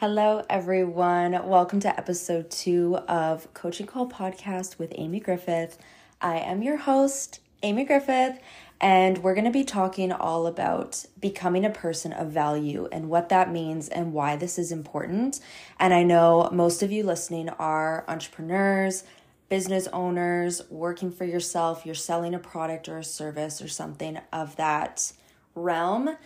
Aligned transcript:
Hello, 0.00 0.42
everyone. 0.48 1.32
Welcome 1.46 1.78
to 1.80 1.94
episode 1.94 2.50
two 2.50 2.96
of 3.06 3.52
Coaching 3.52 3.86
Call 3.86 4.08
Podcast 4.08 4.78
with 4.78 4.94
Amy 4.96 5.20
Griffith. 5.20 5.76
I 6.22 6.38
am 6.38 6.62
your 6.62 6.78
host, 6.78 7.40
Amy 7.62 7.84
Griffith, 7.84 8.38
and 8.80 9.18
we're 9.18 9.34
going 9.34 9.44
to 9.44 9.50
be 9.50 9.62
talking 9.62 10.10
all 10.10 10.46
about 10.46 11.04
becoming 11.20 11.66
a 11.66 11.70
person 11.70 12.14
of 12.14 12.28
value 12.28 12.88
and 12.90 13.10
what 13.10 13.28
that 13.28 13.52
means 13.52 13.90
and 13.90 14.14
why 14.14 14.36
this 14.36 14.58
is 14.58 14.72
important. 14.72 15.38
And 15.78 15.92
I 15.92 16.02
know 16.02 16.48
most 16.50 16.82
of 16.82 16.90
you 16.90 17.04
listening 17.04 17.50
are 17.50 18.06
entrepreneurs, 18.08 19.04
business 19.50 19.86
owners, 19.88 20.62
working 20.70 21.12
for 21.12 21.26
yourself, 21.26 21.84
you're 21.84 21.94
selling 21.94 22.32
a 22.32 22.38
product 22.38 22.88
or 22.88 22.96
a 22.96 23.04
service 23.04 23.60
or 23.60 23.68
something 23.68 24.18
of 24.32 24.56
that 24.56 25.12
realm. 25.54 26.16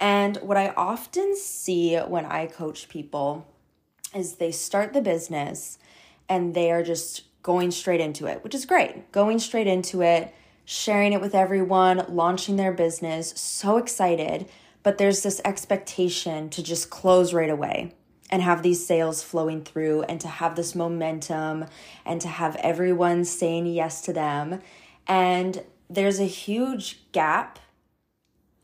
And 0.00 0.36
what 0.38 0.56
I 0.56 0.68
often 0.76 1.36
see 1.36 1.96
when 1.96 2.24
I 2.24 2.46
coach 2.46 2.88
people 2.88 3.46
is 4.14 4.36
they 4.36 4.52
start 4.52 4.92
the 4.92 5.00
business 5.00 5.78
and 6.28 6.54
they 6.54 6.70
are 6.70 6.82
just 6.82 7.24
going 7.42 7.70
straight 7.70 8.00
into 8.00 8.26
it, 8.26 8.44
which 8.44 8.54
is 8.54 8.66
great. 8.66 9.10
Going 9.12 9.38
straight 9.38 9.66
into 9.66 10.02
it, 10.02 10.34
sharing 10.64 11.12
it 11.12 11.20
with 11.20 11.34
everyone, 11.34 12.04
launching 12.08 12.56
their 12.56 12.72
business, 12.72 13.32
so 13.36 13.76
excited. 13.76 14.48
But 14.82 14.98
there's 14.98 15.22
this 15.22 15.40
expectation 15.44 16.50
to 16.50 16.62
just 16.62 16.90
close 16.90 17.32
right 17.32 17.50
away 17.50 17.94
and 18.30 18.42
have 18.42 18.62
these 18.62 18.86
sales 18.86 19.22
flowing 19.22 19.62
through 19.62 20.02
and 20.02 20.20
to 20.20 20.28
have 20.28 20.54
this 20.54 20.74
momentum 20.74 21.64
and 22.04 22.20
to 22.20 22.28
have 22.28 22.56
everyone 22.56 23.24
saying 23.24 23.66
yes 23.66 24.02
to 24.02 24.12
them. 24.12 24.60
And 25.06 25.64
there's 25.88 26.20
a 26.20 26.24
huge 26.24 27.10
gap 27.12 27.58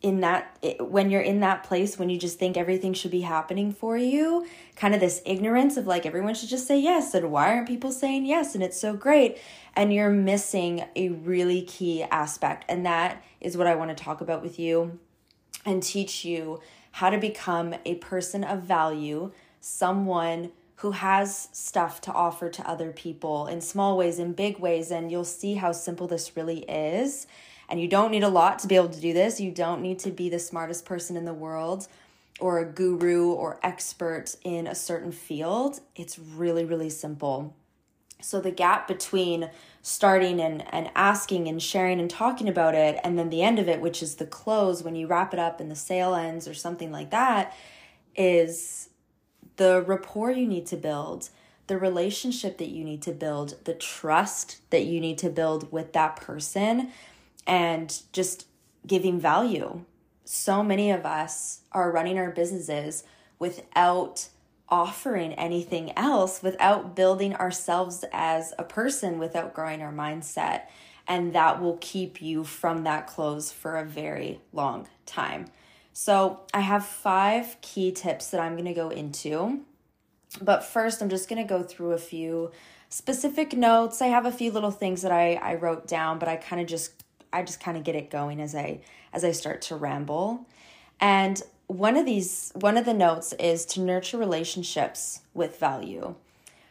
in 0.04 0.20
that 0.20 0.58
when 0.80 1.08
you're 1.10 1.22
in 1.22 1.40
that 1.40 1.64
place 1.64 1.98
when 1.98 2.10
you 2.10 2.18
just 2.18 2.38
think 2.38 2.58
everything 2.58 2.92
should 2.92 3.10
be 3.10 3.22
happening 3.22 3.72
for 3.72 3.96
you 3.96 4.46
kind 4.77 4.94
of 4.94 5.00
this 5.00 5.22
ignorance 5.24 5.78
of 5.78 5.86
like 5.86 6.04
everyone 6.04 6.34
should 6.34 6.50
just 6.50 6.66
say 6.66 6.78
yes 6.78 7.14
and 7.14 7.32
why 7.32 7.48
aren't 7.48 7.66
people 7.66 7.91
saying 7.91 8.27
yes 8.27 8.55
and 8.55 8.62
it's 8.62 8.78
so 8.78 8.92
great 8.92 9.38
and 9.75 9.94
you're 9.94 10.10
missing 10.10 10.84
a 10.94 11.08
really 11.08 11.62
key 11.62 12.02
aspect 12.02 12.66
and 12.69 12.84
that 12.84 13.25
is 13.41 13.56
what 13.56 13.66
I 13.66 13.75
want 13.77 13.97
to 13.97 14.05
talk 14.05 14.20
about 14.20 14.42
with 14.42 14.58
you 14.58 14.98
and 15.64 15.82
teach 15.82 16.22
you 16.22 16.60
how 16.92 17.08
to 17.08 17.16
become 17.16 17.75
a 17.86 17.94
person 17.94 18.44
of 18.44 18.62
value 18.62 19.32
someone 19.62 20.52
who 20.77 20.91
has 20.91 21.48
stuff 21.52 22.02
to 22.02 22.12
offer 22.12 22.50
to 22.50 22.69
other 22.69 22.92
people 22.92 23.47
in 23.47 23.62
small 23.62 23.97
ways 23.97 24.19
in 24.19 24.34
big 24.34 24.58
ways 24.58 24.91
and 24.91 25.10
you'll 25.10 25.25
see 25.25 25.55
how 25.55 25.72
simple 25.72 26.06
this 26.06 26.36
really 26.36 26.58
is 26.64 27.27
and 27.68 27.80
you 27.80 27.88
don't 27.88 28.10
need 28.10 28.22
a 28.22 28.28
lot 28.28 28.58
to 28.60 28.66
be 28.66 28.76
able 28.76 28.88
to 28.88 29.00
do 29.00 29.12
this. 29.12 29.40
You 29.40 29.50
don't 29.50 29.82
need 29.82 29.98
to 30.00 30.10
be 30.10 30.28
the 30.28 30.38
smartest 30.38 30.84
person 30.84 31.16
in 31.16 31.24
the 31.24 31.34
world 31.34 31.88
or 32.40 32.58
a 32.58 32.64
guru 32.64 33.32
or 33.32 33.58
expert 33.62 34.36
in 34.42 34.66
a 34.66 34.74
certain 34.74 35.12
field. 35.12 35.80
It's 35.94 36.18
really, 36.18 36.64
really 36.64 36.90
simple. 36.90 37.54
So 38.20 38.40
the 38.40 38.50
gap 38.50 38.88
between 38.88 39.50
starting 39.82 40.40
and, 40.40 40.64
and 40.72 40.90
asking 40.96 41.46
and 41.46 41.62
sharing 41.62 42.00
and 42.00 42.08
talking 42.08 42.48
about 42.48 42.74
it, 42.74 42.98
and 43.04 43.18
then 43.18 43.28
the 43.28 43.42
end 43.42 43.58
of 43.58 43.68
it, 43.68 43.80
which 43.80 44.02
is 44.02 44.14
the 44.16 44.26
close 44.26 44.82
when 44.82 44.96
you 44.96 45.06
wrap 45.06 45.34
it 45.34 45.38
up 45.38 45.60
and 45.60 45.70
the 45.70 45.76
sale 45.76 46.14
ends 46.14 46.48
or 46.48 46.54
something 46.54 46.90
like 46.90 47.10
that, 47.10 47.54
is 48.16 48.88
the 49.56 49.82
rapport 49.82 50.30
you 50.30 50.46
need 50.46 50.66
to 50.66 50.76
build, 50.76 51.28
the 51.66 51.78
relationship 51.78 52.58
that 52.58 52.70
you 52.70 52.82
need 52.82 53.02
to 53.02 53.12
build, 53.12 53.56
the 53.64 53.74
trust 53.74 54.58
that 54.70 54.86
you 54.86 55.00
need 55.00 55.18
to 55.18 55.28
build 55.28 55.70
with 55.70 55.92
that 55.92 56.16
person 56.16 56.90
and 57.47 58.03
just 58.12 58.47
giving 58.87 59.19
value. 59.19 59.84
So 60.25 60.62
many 60.62 60.91
of 60.91 61.05
us 61.05 61.61
are 61.73 61.91
running 61.91 62.19
our 62.19 62.31
businesses 62.31 63.05
without 63.39 64.28
offering 64.69 65.34
anything 65.34 65.97
else, 65.97 66.42
without 66.42 66.97
building 66.97 67.34
ourselves 67.34 68.05
as 68.12 68.55
a 68.59 68.65
person, 68.65 69.19
without 69.19 69.55
growing 69.55 69.83
our 69.83 69.92
mindset. 69.92 70.62
And 71.06 71.34
that 71.34 71.60
will 71.60 71.77
keep 71.81 72.22
you 72.22 72.44
from 72.44 72.84
that 72.84 73.06
close 73.06 73.53
for 73.53 73.77
a 73.77 73.84
very 73.84 74.41
long 74.53 74.88
time. 75.04 75.47
So, 75.93 76.41
I 76.53 76.60
have 76.60 76.84
five 76.84 77.56
key 77.60 77.93
tips 77.93 78.31
that 78.31 78.41
I'm 78.41 78.54
going 78.54 78.65
to 78.65 78.75
go 78.75 78.88
into. 78.88 79.60
But 80.43 80.65
first, 80.65 81.00
I'm 81.00 81.09
just 81.09 81.28
going 81.28 81.41
to 81.41 81.49
go 81.49 81.62
through 81.62 81.93
a 81.93 81.99
few 81.99 82.50
specific 82.88 83.53
notes. 83.53 84.03
I 84.03 84.09
have 84.09 84.27
a 84.27 84.33
few 84.33 84.50
little 84.50 84.71
things 84.71 85.03
that 85.03 85.12
I, 85.12 85.34
I 85.34 85.54
wrote 85.54 85.87
down, 85.87 86.19
but 86.19 86.28
I 86.28 86.37
kind 86.37 86.60
of 86.60 86.66
just 86.66 87.03
I 87.34 87.43
just 87.43 87.61
kind 87.61 87.77
of 87.77 87.83
get 87.83 87.97
it 87.97 88.11
going 88.11 88.41
as 88.41 88.55
I 88.55 88.81
as 89.12 89.25
I 89.25 89.33
start 89.33 89.61
to 89.62 89.77
ramble. 89.77 90.47
And 91.00 91.43
one 91.67 91.97
of 91.97 92.06
these 92.06 92.53
one 92.55 92.77
of 92.77 92.84
the 92.84 92.95
notes 92.95 93.33
is 93.34 93.67
to 93.67 93.81
nurture 93.81 94.17
relationships 94.17 95.21
with 95.34 95.59
value. 95.59 96.15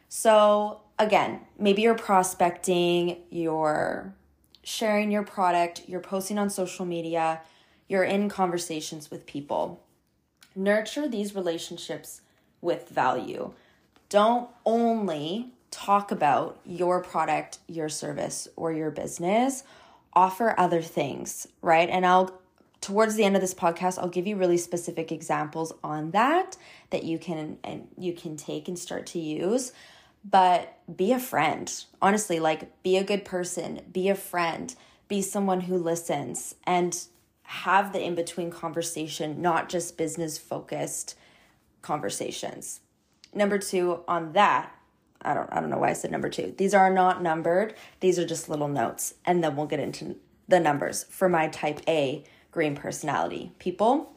So 0.08 0.80
again, 0.98 1.42
maybe 1.60 1.82
you're 1.82 1.96
prospecting, 1.96 3.18
you're 3.30 4.14
sharing 4.64 5.12
your 5.12 5.24
product, 5.24 5.84
you're 5.88 6.00
posting 6.00 6.38
on 6.38 6.50
social 6.50 6.86
media, 6.86 7.42
you're 7.90 8.04
in 8.06 8.30
conversations 8.30 9.12
with 9.12 9.26
people. 9.26 9.84
Nurture 10.56 11.10
these 11.10 11.36
relationships 11.36 12.22
with 12.62 12.88
value. 12.88 13.52
Don't 14.08 14.50
only 14.66 15.50
talk 15.72 16.12
about 16.12 16.60
your 16.64 17.02
product, 17.02 17.58
your 17.68 17.90
service, 17.90 18.48
or 18.56 18.72
your 18.72 18.92
business 18.92 19.64
offer 20.16 20.56
other 20.58 20.82
things, 20.82 21.48
right? 21.62 21.90
And 21.90 22.06
I'll 22.06 22.40
towards 22.82 23.16
the 23.16 23.24
end 23.24 23.36
of 23.36 23.42
this 23.42 23.54
podcast 23.54 23.98
I'll 23.98 24.10
give 24.10 24.28
you 24.28 24.36
really 24.36 24.58
specific 24.58 25.12
examples 25.12 25.72
on 25.84 26.12
that 26.12 26.58
that 26.90 27.04
you 27.04 27.18
can 27.18 27.58
and 27.64 27.88
you 27.98 28.14
can 28.14 28.36
take 28.36 28.68
and 28.68 28.78
start 28.78 29.06
to 29.08 29.20
use. 29.20 29.72
But 30.26 30.80
be 30.96 31.12
a 31.12 31.20
friend. 31.20 31.72
Honestly, 32.02 32.40
like 32.40 32.82
be 32.84 32.98
a 32.98 33.04
good 33.04 33.26
person, 33.26 33.82
be 33.92 34.10
a 34.10 34.16
friend, 34.16 34.74
be 35.08 35.22
someone 35.22 35.62
who 35.62 35.78
listens 35.78 36.56
and 36.66 36.98
have 37.44 37.92
the 37.92 38.02
in-between 38.02 38.50
conversation, 38.50 39.42
not 39.42 39.70
just 39.70 39.98
business 39.98 40.38
focused 40.38 41.16
conversations. 41.82 42.80
Number 43.34 43.58
2 43.58 44.04
on 44.08 44.34
that 44.34 44.74
I 45.24 45.34
don't 45.34 45.52
I 45.52 45.60
don't 45.60 45.70
know 45.70 45.78
why 45.78 45.90
I 45.90 45.94
said 45.94 46.12
number 46.12 46.30
2. 46.30 46.56
These 46.58 46.74
are 46.74 46.92
not 46.92 47.22
numbered. 47.22 47.76
These 48.00 48.20
are 48.20 48.26
just 48.26 48.50
little 48.50 48.68
notes 48.68 49.16
and 49.26 49.44
then 49.44 49.56
we'll 49.56 49.68
get 49.68 49.80
into 49.80 50.18
the 50.48 50.60
numbers 50.60 51.06
for 51.10 51.30
my 51.30 51.48
type 51.48 51.82
A 51.88 52.24
green 52.52 52.76
personality 52.76 53.52
people. 53.60 54.12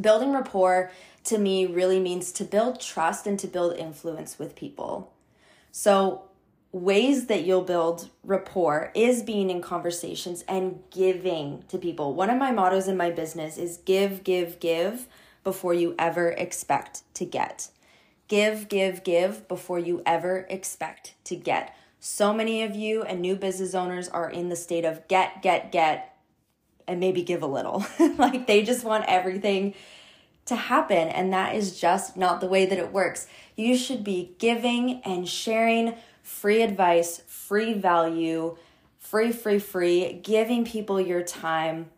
Building 0.00 0.32
rapport 0.32 0.90
to 1.24 1.38
me 1.38 1.66
really 1.66 2.00
means 2.00 2.32
to 2.32 2.44
build 2.44 2.80
trust 2.80 3.26
and 3.26 3.38
to 3.38 3.46
build 3.46 3.76
influence 3.76 4.38
with 4.38 4.56
people. 4.56 5.12
So, 5.70 6.28
ways 6.72 7.26
that 7.26 7.44
you'll 7.44 7.62
build 7.62 8.08
rapport 8.24 8.90
is 8.94 9.22
being 9.22 9.50
in 9.50 9.60
conversations 9.60 10.42
and 10.48 10.82
giving 10.90 11.64
to 11.68 11.76
people. 11.76 12.14
One 12.14 12.30
of 12.30 12.38
my 12.38 12.50
mottos 12.50 12.88
in 12.88 12.96
my 12.96 13.10
business 13.10 13.58
is 13.58 13.76
give, 13.78 14.24
give, 14.24 14.58
give 14.58 15.06
before 15.44 15.74
you 15.74 15.94
ever 15.98 16.30
expect 16.30 17.02
to 17.14 17.26
get. 17.26 17.68
Give, 18.32 18.66
give, 18.66 19.04
give 19.04 19.46
before 19.46 19.78
you 19.78 20.00
ever 20.06 20.46
expect 20.48 21.12
to 21.24 21.36
get. 21.36 21.76
So 22.00 22.32
many 22.32 22.62
of 22.62 22.74
you 22.74 23.02
and 23.02 23.20
new 23.20 23.36
business 23.36 23.74
owners 23.74 24.08
are 24.08 24.30
in 24.30 24.48
the 24.48 24.56
state 24.56 24.86
of 24.86 25.06
get, 25.06 25.42
get, 25.42 25.70
get, 25.70 26.16
and 26.88 26.98
maybe 26.98 27.24
give 27.24 27.42
a 27.42 27.46
little. 27.46 27.84
like 28.16 28.46
they 28.46 28.62
just 28.62 28.84
want 28.84 29.04
everything 29.06 29.74
to 30.46 30.56
happen, 30.56 31.08
and 31.08 31.34
that 31.34 31.54
is 31.56 31.78
just 31.78 32.16
not 32.16 32.40
the 32.40 32.46
way 32.46 32.64
that 32.64 32.78
it 32.78 32.90
works. 32.90 33.26
You 33.54 33.76
should 33.76 34.02
be 34.02 34.34
giving 34.38 35.02
and 35.02 35.28
sharing 35.28 35.94
free 36.22 36.62
advice, 36.62 37.20
free 37.26 37.74
value, 37.74 38.56
free, 38.98 39.32
free, 39.32 39.58
free, 39.58 40.20
giving 40.22 40.64
people 40.64 40.98
your 40.98 41.22
time 41.22 41.90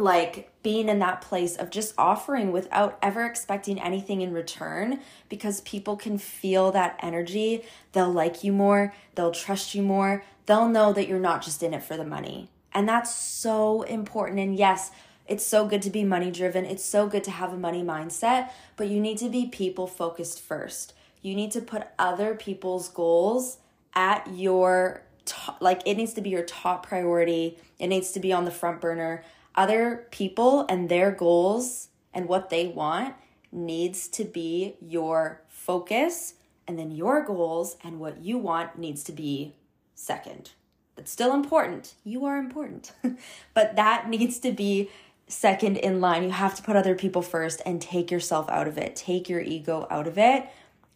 like 0.00 0.50
being 0.62 0.88
in 0.88 0.98
that 0.98 1.20
place 1.20 1.56
of 1.56 1.70
just 1.70 1.94
offering 1.96 2.52
without 2.52 2.98
ever 3.02 3.24
expecting 3.24 3.80
anything 3.80 4.20
in 4.20 4.32
return 4.32 5.00
because 5.28 5.60
people 5.62 5.96
can 5.96 6.18
feel 6.18 6.72
that 6.72 6.98
energy. 7.02 7.62
They'll 7.92 8.12
like 8.12 8.42
you 8.44 8.52
more, 8.52 8.94
they'll 9.14 9.32
trust 9.32 9.74
you 9.74 9.82
more, 9.82 10.24
they'll 10.46 10.68
know 10.68 10.92
that 10.92 11.08
you're 11.08 11.18
not 11.18 11.42
just 11.42 11.62
in 11.62 11.74
it 11.74 11.82
for 11.82 11.96
the 11.96 12.04
money. 12.04 12.50
And 12.72 12.88
that's 12.88 13.14
so 13.14 13.82
important. 13.82 14.38
And 14.38 14.56
yes, 14.56 14.90
it's 15.26 15.46
so 15.46 15.66
good 15.66 15.82
to 15.82 15.90
be 15.90 16.04
money 16.04 16.30
driven, 16.30 16.64
it's 16.64 16.84
so 16.84 17.06
good 17.06 17.24
to 17.24 17.30
have 17.30 17.52
a 17.52 17.56
money 17.56 17.82
mindset, 17.82 18.50
but 18.76 18.88
you 18.88 19.00
need 19.00 19.18
to 19.18 19.28
be 19.28 19.46
people 19.46 19.86
focused 19.86 20.40
first. 20.40 20.92
You 21.22 21.34
need 21.34 21.52
to 21.52 21.60
put 21.60 21.86
other 21.98 22.34
people's 22.34 22.88
goals 22.88 23.58
at 23.94 24.26
your 24.34 25.02
top, 25.24 25.58
like 25.60 25.82
it 25.86 25.96
needs 25.96 26.14
to 26.14 26.20
be 26.20 26.30
your 26.30 26.42
top 26.42 26.86
priority. 26.86 27.58
It 27.78 27.88
needs 27.88 28.12
to 28.12 28.20
be 28.20 28.32
on 28.32 28.44
the 28.44 28.50
front 28.50 28.80
burner 28.80 29.22
other 29.54 30.06
people 30.10 30.66
and 30.68 30.88
their 30.88 31.10
goals 31.10 31.88
and 32.12 32.28
what 32.28 32.50
they 32.50 32.68
want 32.68 33.14
needs 33.52 34.08
to 34.08 34.24
be 34.24 34.76
your 34.80 35.42
focus 35.48 36.34
and 36.66 36.78
then 36.78 36.90
your 36.90 37.24
goals 37.24 37.76
and 37.82 37.98
what 37.98 38.22
you 38.22 38.38
want 38.38 38.78
needs 38.78 39.02
to 39.04 39.12
be 39.12 39.54
second. 39.94 40.52
That's 40.96 41.10
still 41.10 41.34
important. 41.34 41.94
You 42.04 42.24
are 42.26 42.36
important. 42.36 42.92
but 43.54 43.76
that 43.76 44.08
needs 44.08 44.38
to 44.40 44.52
be 44.52 44.90
second 45.26 45.76
in 45.78 46.00
line. 46.00 46.22
You 46.22 46.30
have 46.30 46.54
to 46.56 46.62
put 46.62 46.76
other 46.76 46.94
people 46.94 47.22
first 47.22 47.62
and 47.64 47.80
take 47.80 48.10
yourself 48.10 48.48
out 48.50 48.68
of 48.68 48.78
it. 48.78 48.96
Take 48.96 49.28
your 49.28 49.40
ego 49.40 49.86
out 49.90 50.06
of 50.06 50.18
it. 50.18 50.46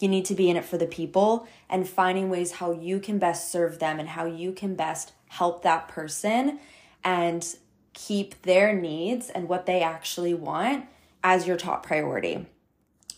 You 0.00 0.08
need 0.08 0.24
to 0.26 0.34
be 0.34 0.50
in 0.50 0.56
it 0.56 0.64
for 0.64 0.76
the 0.76 0.86
people 0.86 1.46
and 1.68 1.88
finding 1.88 2.28
ways 2.28 2.52
how 2.52 2.72
you 2.72 2.98
can 2.98 3.18
best 3.18 3.50
serve 3.50 3.78
them 3.78 4.00
and 4.00 4.08
how 4.08 4.26
you 4.26 4.52
can 4.52 4.74
best 4.74 5.12
help 5.28 5.62
that 5.62 5.88
person 5.88 6.58
and 7.04 7.56
keep 7.94 8.42
their 8.42 8.74
needs 8.74 9.30
and 9.30 9.48
what 9.48 9.66
they 9.66 9.80
actually 9.80 10.34
want 10.34 10.86
as 11.22 11.46
your 11.46 11.56
top 11.56 11.86
priority. 11.86 12.46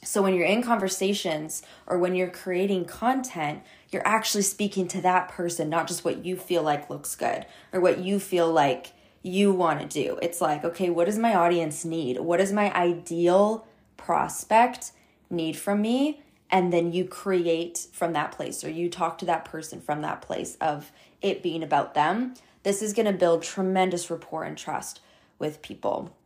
So 0.05 0.23
when 0.23 0.35
you're 0.35 0.47
in 0.47 0.63
conversations 0.63 1.63
or 1.87 1.99
when 1.99 2.15
you're 2.15 2.31
creating 2.31 2.85
content, 2.85 3.63
you're 3.91 4.07
actually 4.07 4.43
speaking 4.43 4.87
to 4.89 5.01
that 5.01 5.29
person, 5.29 5.69
not 5.69 5.89
just 5.89 6.05
what 6.05 6.25
you 6.25 6.37
feel 6.37 6.63
like 6.63 6.89
looks 6.89 7.17
good 7.17 7.45
or 7.73 7.81
what 7.81 7.99
you 7.99 8.21
feel 8.21 8.53
like 8.53 8.93
you 9.23 9.53
want 9.53 9.81
to 9.81 9.87
do. 9.87 10.19
It's 10.23 10.41
like, 10.41 10.65
okay, 10.65 10.91
what 10.91 11.07
does 11.07 11.19
my 11.19 11.35
audience 11.35 11.85
need? 11.85 12.21
What 12.21 12.37
does 12.37 12.53
my 12.53 12.73
ideal 12.73 13.67
prospect 13.97 14.93
need 15.29 15.57
from 15.57 15.83
me? 15.83 16.23
And 16.49 16.73
then 16.73 16.93
you 16.93 17.05
create 17.05 17.89
from 17.93 18.13
that 18.13 18.31
place 18.31 18.63
or 18.63 18.71
you 18.71 18.89
talk 18.89 19.19
to 19.19 19.25
that 19.27 19.45
person 19.45 19.81
from 19.81 20.03
that 20.03 20.23
place 20.23 20.57
of 20.61 20.93
it 21.21 21.43
being 21.43 21.65
about 21.65 21.95
them. 21.95 22.35
This 22.67 22.83
is 22.83 22.95
going 22.95 23.07
to 23.07 23.13
build 23.13 23.45
tremendous 23.45 24.11
rapport 24.11 24.43
and 24.43 24.59
trust 24.59 24.99
with 25.39 25.63
people, 25.63 26.17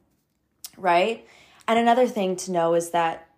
right? 0.79 1.27
And 1.69 1.79
another 1.79 2.07
thing 2.07 2.35
to 2.37 2.51
know 2.51 2.73
is 2.73 2.93
that 2.93 3.29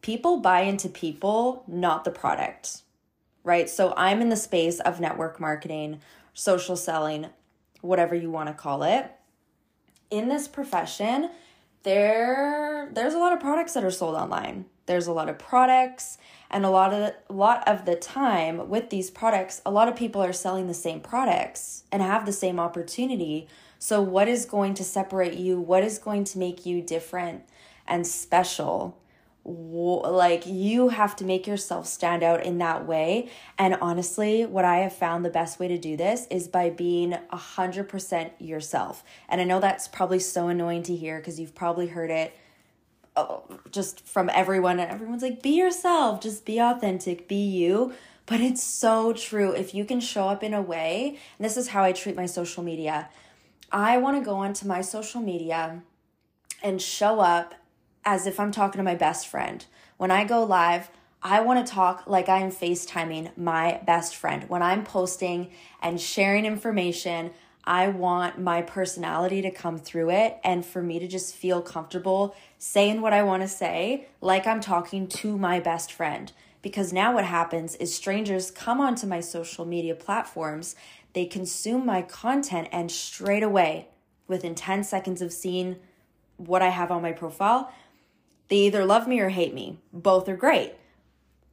people 0.00 0.36
buy 0.36 0.60
into 0.60 0.88
people, 0.88 1.64
not 1.66 2.04
the 2.04 2.12
product, 2.12 2.82
right? 3.42 3.68
So 3.68 3.94
I'm 3.96 4.22
in 4.22 4.28
the 4.28 4.36
space 4.36 4.78
of 4.78 5.00
network 5.00 5.40
marketing, 5.40 6.02
social 6.32 6.76
selling, 6.76 7.26
whatever 7.80 8.14
you 8.14 8.30
want 8.30 8.46
to 8.46 8.54
call 8.54 8.84
it. 8.84 9.10
In 10.08 10.28
this 10.28 10.46
profession, 10.46 11.30
there 11.82 12.90
there's 12.92 13.14
a 13.14 13.18
lot 13.18 13.32
of 13.32 13.40
products 13.40 13.72
that 13.72 13.82
are 13.82 13.90
sold 13.90 14.14
online. 14.14 14.66
There's 14.86 15.08
a 15.08 15.12
lot 15.12 15.28
of 15.28 15.36
products 15.36 16.16
and 16.50 16.64
a 16.64 16.70
lot 16.70 16.92
of 16.92 17.00
the, 17.00 17.14
a 17.28 17.32
lot 17.32 17.66
of 17.68 17.84
the 17.84 17.94
time 17.94 18.68
with 18.68 18.90
these 18.90 19.10
products, 19.10 19.62
a 19.64 19.70
lot 19.70 19.88
of 19.88 19.96
people 19.96 20.22
are 20.22 20.32
selling 20.32 20.66
the 20.66 20.74
same 20.74 21.00
products 21.00 21.84
and 21.92 22.02
have 22.02 22.26
the 22.26 22.32
same 22.32 22.58
opportunity. 22.58 23.46
So 23.78 24.02
what 24.02 24.28
is 24.28 24.44
going 24.44 24.74
to 24.74 24.84
separate 24.84 25.34
you? 25.34 25.60
What 25.60 25.84
is 25.84 25.98
going 25.98 26.24
to 26.24 26.38
make 26.38 26.66
you 26.66 26.82
different 26.82 27.44
and 27.86 28.06
special? 28.06 28.96
like 29.42 30.44
you 30.46 30.90
have 30.90 31.16
to 31.16 31.24
make 31.24 31.46
yourself 31.46 31.86
stand 31.86 32.22
out 32.22 32.44
in 32.44 32.58
that 32.58 32.86
way 32.86 33.30
and 33.56 33.74
honestly 33.80 34.44
what 34.44 34.66
i 34.66 34.76
have 34.76 34.92
found 34.92 35.24
the 35.24 35.30
best 35.30 35.58
way 35.58 35.66
to 35.66 35.78
do 35.78 35.96
this 35.96 36.26
is 36.30 36.46
by 36.46 36.68
being 36.68 37.16
100% 37.32 38.30
yourself 38.38 39.02
and 39.30 39.40
i 39.40 39.44
know 39.44 39.58
that's 39.58 39.88
probably 39.88 40.18
so 40.18 40.48
annoying 40.48 40.82
to 40.82 40.94
hear 40.94 41.18
because 41.18 41.40
you've 41.40 41.54
probably 41.54 41.86
heard 41.86 42.10
it 42.10 42.36
just 43.70 44.06
from 44.06 44.30
everyone 44.32 44.78
and 44.78 44.90
everyone's 44.90 45.22
like 45.22 45.42
be 45.42 45.50
yourself 45.50 46.20
just 46.20 46.44
be 46.44 46.58
authentic 46.58 47.28
be 47.28 47.36
you 47.36 47.92
but 48.26 48.40
it's 48.40 48.62
so 48.62 49.12
true 49.12 49.52
if 49.52 49.74
you 49.74 49.84
can 49.84 50.00
show 50.00 50.28
up 50.28 50.42
in 50.42 50.54
a 50.54 50.62
way 50.62 51.18
and 51.38 51.44
this 51.44 51.56
is 51.56 51.68
how 51.68 51.82
i 51.82 51.92
treat 51.92 52.16
my 52.16 52.26
social 52.26 52.62
media 52.62 53.08
i 53.72 53.96
want 53.96 54.16
to 54.16 54.24
go 54.24 54.36
onto 54.36 54.66
my 54.66 54.80
social 54.80 55.20
media 55.20 55.82
and 56.62 56.80
show 56.80 57.20
up 57.20 57.54
as 58.04 58.26
if 58.26 58.40
I'm 58.40 58.50
talking 58.50 58.78
to 58.78 58.82
my 58.84 58.94
best 58.94 59.26
friend. 59.26 59.64
When 59.96 60.10
I 60.10 60.24
go 60.24 60.44
live, 60.44 60.90
I 61.22 61.40
want 61.40 61.64
to 61.64 61.72
talk 61.72 62.04
like 62.06 62.28
I 62.28 62.38
am 62.38 62.50
FaceTiming 62.50 63.36
my 63.36 63.80
best 63.86 64.16
friend. 64.16 64.48
When 64.48 64.62
I'm 64.62 64.84
posting 64.84 65.50
and 65.82 66.00
sharing 66.00 66.46
information, 66.46 67.32
I 67.64 67.88
want 67.88 68.38
my 68.38 68.62
personality 68.62 69.42
to 69.42 69.50
come 69.50 69.78
through 69.78 70.10
it 70.10 70.38
and 70.42 70.64
for 70.64 70.82
me 70.82 70.98
to 70.98 71.06
just 71.06 71.34
feel 71.34 71.60
comfortable 71.60 72.34
saying 72.58 73.00
what 73.00 73.12
I 73.12 73.22
want 73.22 73.42
to 73.42 73.48
say, 73.48 74.08
like 74.20 74.46
I'm 74.46 74.60
talking 74.60 75.06
to 75.08 75.36
my 75.36 75.60
best 75.60 75.92
friend. 75.92 76.32
Because 76.62 76.92
now 76.92 77.14
what 77.14 77.24
happens 77.24 77.74
is 77.76 77.94
strangers 77.94 78.50
come 78.50 78.80
onto 78.80 79.06
my 79.06 79.20
social 79.20 79.64
media 79.64 79.94
platforms, 79.94 80.74
they 81.14 81.24
consume 81.24 81.86
my 81.86 82.02
content, 82.02 82.68
and 82.70 82.90
straight 82.90 83.42
away, 83.42 83.88
within 84.28 84.54
10 84.54 84.84
seconds 84.84 85.22
of 85.22 85.32
seeing 85.32 85.76
what 86.36 86.62
I 86.62 86.68
have 86.68 86.90
on 86.90 87.02
my 87.02 87.12
profile, 87.12 87.72
they 88.48 88.56
either 88.56 88.84
love 88.84 89.08
me 89.08 89.20
or 89.20 89.30
hate 89.30 89.54
me. 89.54 89.78
Both 89.92 90.28
are 90.28 90.36
great. 90.36 90.74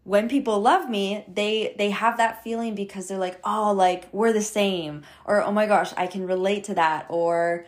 When 0.07 0.29
people 0.29 0.61
love 0.61 0.89
me, 0.89 1.25
they 1.27 1.75
they 1.77 1.89
have 1.89 2.15
that 2.15 2.41
feeling 2.41 2.75
because 2.75 3.09
they're 3.09 3.17
like, 3.17 3.41
"Oh, 3.43 3.73
like 3.73 4.07
we're 4.13 4.31
the 4.31 4.41
same." 4.41 5.03
Or, 5.25 5.43
"Oh 5.43 5.51
my 5.51 5.65
gosh, 5.65 5.93
I 5.97 6.07
can 6.07 6.25
relate 6.25 6.63
to 6.65 6.75
that." 6.75 7.07
Or 7.09 7.65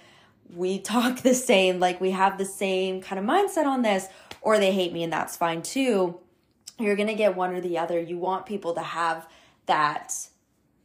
we 0.56 0.80
talk 0.80 1.22
the 1.22 1.36
same, 1.36 1.82
like 1.82 2.00
we 2.00 2.12
have 2.12 2.38
the 2.38 2.46
same 2.46 3.02
kind 3.02 3.20
of 3.20 3.26
mindset 3.26 3.66
on 3.66 3.82
this, 3.82 4.08
or 4.42 4.58
they 4.58 4.72
hate 4.72 4.94
me 4.94 5.04
and 5.04 5.12
that's 5.12 5.36
fine 5.36 5.62
too. 5.62 6.18
You're 6.80 6.96
going 6.96 7.10
to 7.10 7.14
get 7.14 7.36
one 7.36 7.54
or 7.54 7.60
the 7.60 7.78
other. 7.78 8.00
You 8.00 8.18
want 8.18 8.46
people 8.46 8.74
to 8.76 8.82
have 8.82 9.28
that 9.66 10.16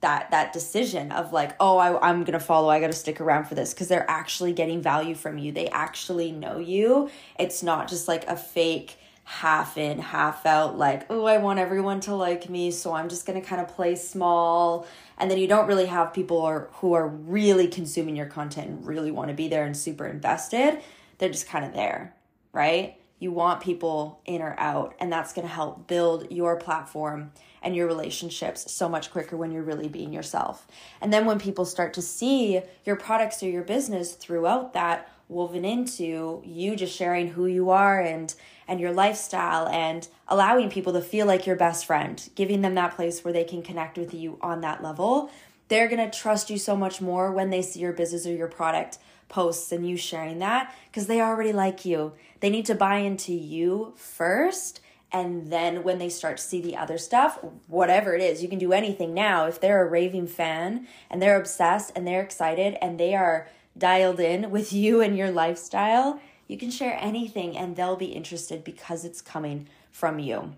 that 0.01 0.33
that 0.33 0.53
decision 0.53 1.13
of 1.13 1.33
like 1.33 1.57
oh 1.61 1.79
I, 1.79 2.11
i'm 2.11 2.25
gonna 2.25 2.39
follow 2.39 2.69
i 2.69 2.79
gotta 2.79 2.93
stick 2.93 3.23
around 3.23 3.47
for 3.47 3.55
this 3.55 3.73
because 3.73 3.89
they're 3.89 4.11
actually 4.11 4.53
getting 4.53 4.83
value 4.83 5.15
from 5.15 5.39
you 5.39 5.51
they 5.51 5.69
actually 5.69 6.31
know 6.31 6.59
you 6.59 7.09
it's 7.39 7.63
not 7.63 7.89
just 7.89 8.07
like 8.07 8.27
a 8.29 8.37
fake 8.37 8.99
half 9.27 9.79
in 9.79 9.99
half 9.99 10.45
out 10.45 10.77
like 10.77 11.07
oh 11.11 11.25
i 11.25 11.39
want 11.39 11.59
everyone 11.59 11.99
to 11.99 12.15
like 12.15 12.51
me 12.51 12.71
so 12.71 12.93
i'm 12.93 13.09
just 13.09 13.25
gonna 13.27 13.41
kind 13.41 13.61
of 13.61 13.69
play 13.69 13.95
small. 13.97 14.87
And 15.17 15.31
then 15.31 15.39
you 15.39 15.47
don't 15.47 15.69
really 15.69 15.87
have 15.87 16.13
people 16.13 16.43
are, 16.43 16.69
who 16.73 16.93
are 16.95 17.07
really 17.07 17.69
consuming 17.69 18.17
your 18.17 18.27
content 18.27 18.69
and 18.69 18.87
really 18.87 19.13
want 19.13 19.29
to 19.29 19.35
be 19.35 19.47
there 19.47 19.65
and 19.65 19.77
super 19.77 20.09
invested. 20.09 20.83
They're 21.19 21.29
just 21.29 21.47
kind 21.47 21.65
of 21.65 21.73
there 21.73 22.17
right? 22.55 22.97
You 23.19 23.33
want 23.33 23.61
people 23.61 24.21
in 24.25 24.41
or 24.41 24.55
out 24.59 24.95
and 24.99 25.13
that's 25.13 25.33
going 25.35 25.47
to 25.47 25.53
help 25.53 25.87
build 25.87 26.31
your 26.31 26.57
platform 26.57 27.33
and 27.63 27.75
your 27.75 27.87
relationships 27.87 28.73
so 28.73 28.89
much 28.89 29.11
quicker 29.11 29.37
when 29.37 29.51
you're 29.51 29.63
really 29.63 29.89
being 29.89 30.13
yourself. 30.13 30.67
And 31.01 31.13
then 31.13 31.27
when 31.27 31.39
people 31.39 31.65
start 31.65 31.93
to 31.95 32.03
see 32.03 32.63
your 32.85 32.97
products 32.97 33.43
or 33.43 33.49
your 33.49 33.65
business 33.65 34.13
throughout 34.13 34.73
that 34.75 35.11
woven 35.29 35.65
into 35.65 36.43
you 36.45 36.77
just 36.77 36.95
sharing 36.95 37.29
who 37.29 37.47
you 37.47 37.71
are 37.71 38.01
and 38.01 38.35
and 38.67 38.81
your 38.81 38.93
lifestyle 38.93 39.69
and 39.69 40.09
allowing 40.29 40.71
people 40.71 40.93
to 40.93 41.01
feel 41.01 41.27
like 41.27 41.47
your 41.47 41.57
best 41.57 41.87
friend, 41.87 42.29
giving 42.35 42.63
them 42.63 42.75
that 42.75 42.95
place 42.95 43.25
where 43.25 43.33
they 43.33 43.45
can 43.45 43.63
connect 43.63 43.99
with 43.99 44.15
you 44.15 44.39
on 44.41 44.61
that 44.61 44.83
level, 44.83 45.31
they're 45.69 45.89
going 45.89 46.11
to 46.11 46.19
trust 46.19 46.51
you 46.51 46.59
so 46.59 46.77
much 46.77 47.01
more 47.01 47.33
when 47.33 47.51
they 47.51 47.63
see 47.63 47.81
your 47.81 47.93
business 47.93 48.27
or 48.27 48.35
your 48.35 48.49
product 48.49 48.99
posts 49.29 49.73
and 49.73 49.89
you 49.89 49.97
sharing 49.97 50.39
that 50.39 50.75
because 50.87 51.07
they 51.07 51.21
already 51.21 51.53
like 51.53 51.85
you. 51.85 52.13
They 52.41 52.51
need 52.51 52.67
to 52.67 52.75
buy 52.75 52.99
into 52.99 53.33
you 53.33 53.95
first 53.97 54.81
and 55.15 55.53
then 55.53 55.85
when 55.85 55.99
they 55.99 56.09
start 56.09 56.39
to 56.39 56.43
see 56.43 56.61
the 56.61 56.77
other 56.77 56.99
stuff, 56.99 57.39
whatever 57.69 58.15
it 58.15 58.21
is, 58.21 58.43
you 58.43 58.49
can 58.49 58.59
do 58.59 58.73
anything 58.73 59.15
now. 59.15 59.47
If 59.47 59.61
they're 59.61 59.87
a 59.87 59.89
raving 59.89 60.27
fan 60.27 60.89
and 61.09 61.23
they're 61.23 61.39
obsessed 61.39 61.93
and 61.95 62.05
they're 62.05 62.21
excited 62.21 62.77
and 62.83 62.99
they 62.99 63.15
are 63.15 63.49
dialed 63.79 64.19
in 64.19 64.51
with 64.51 64.73
you 64.83 65.01
and 65.01 65.17
your 65.17 65.31
lifestyle, 65.31 66.21
you 66.47 66.57
can 66.59 66.71
share 66.71 66.99
anything 67.01 67.57
and 67.57 67.77
they'll 67.77 67.97
be 67.97 68.07
interested 68.07 68.65
because 68.65 69.05
it's 69.05 69.23
coming 69.23 69.69
from 69.91 70.19
you. 70.19 70.55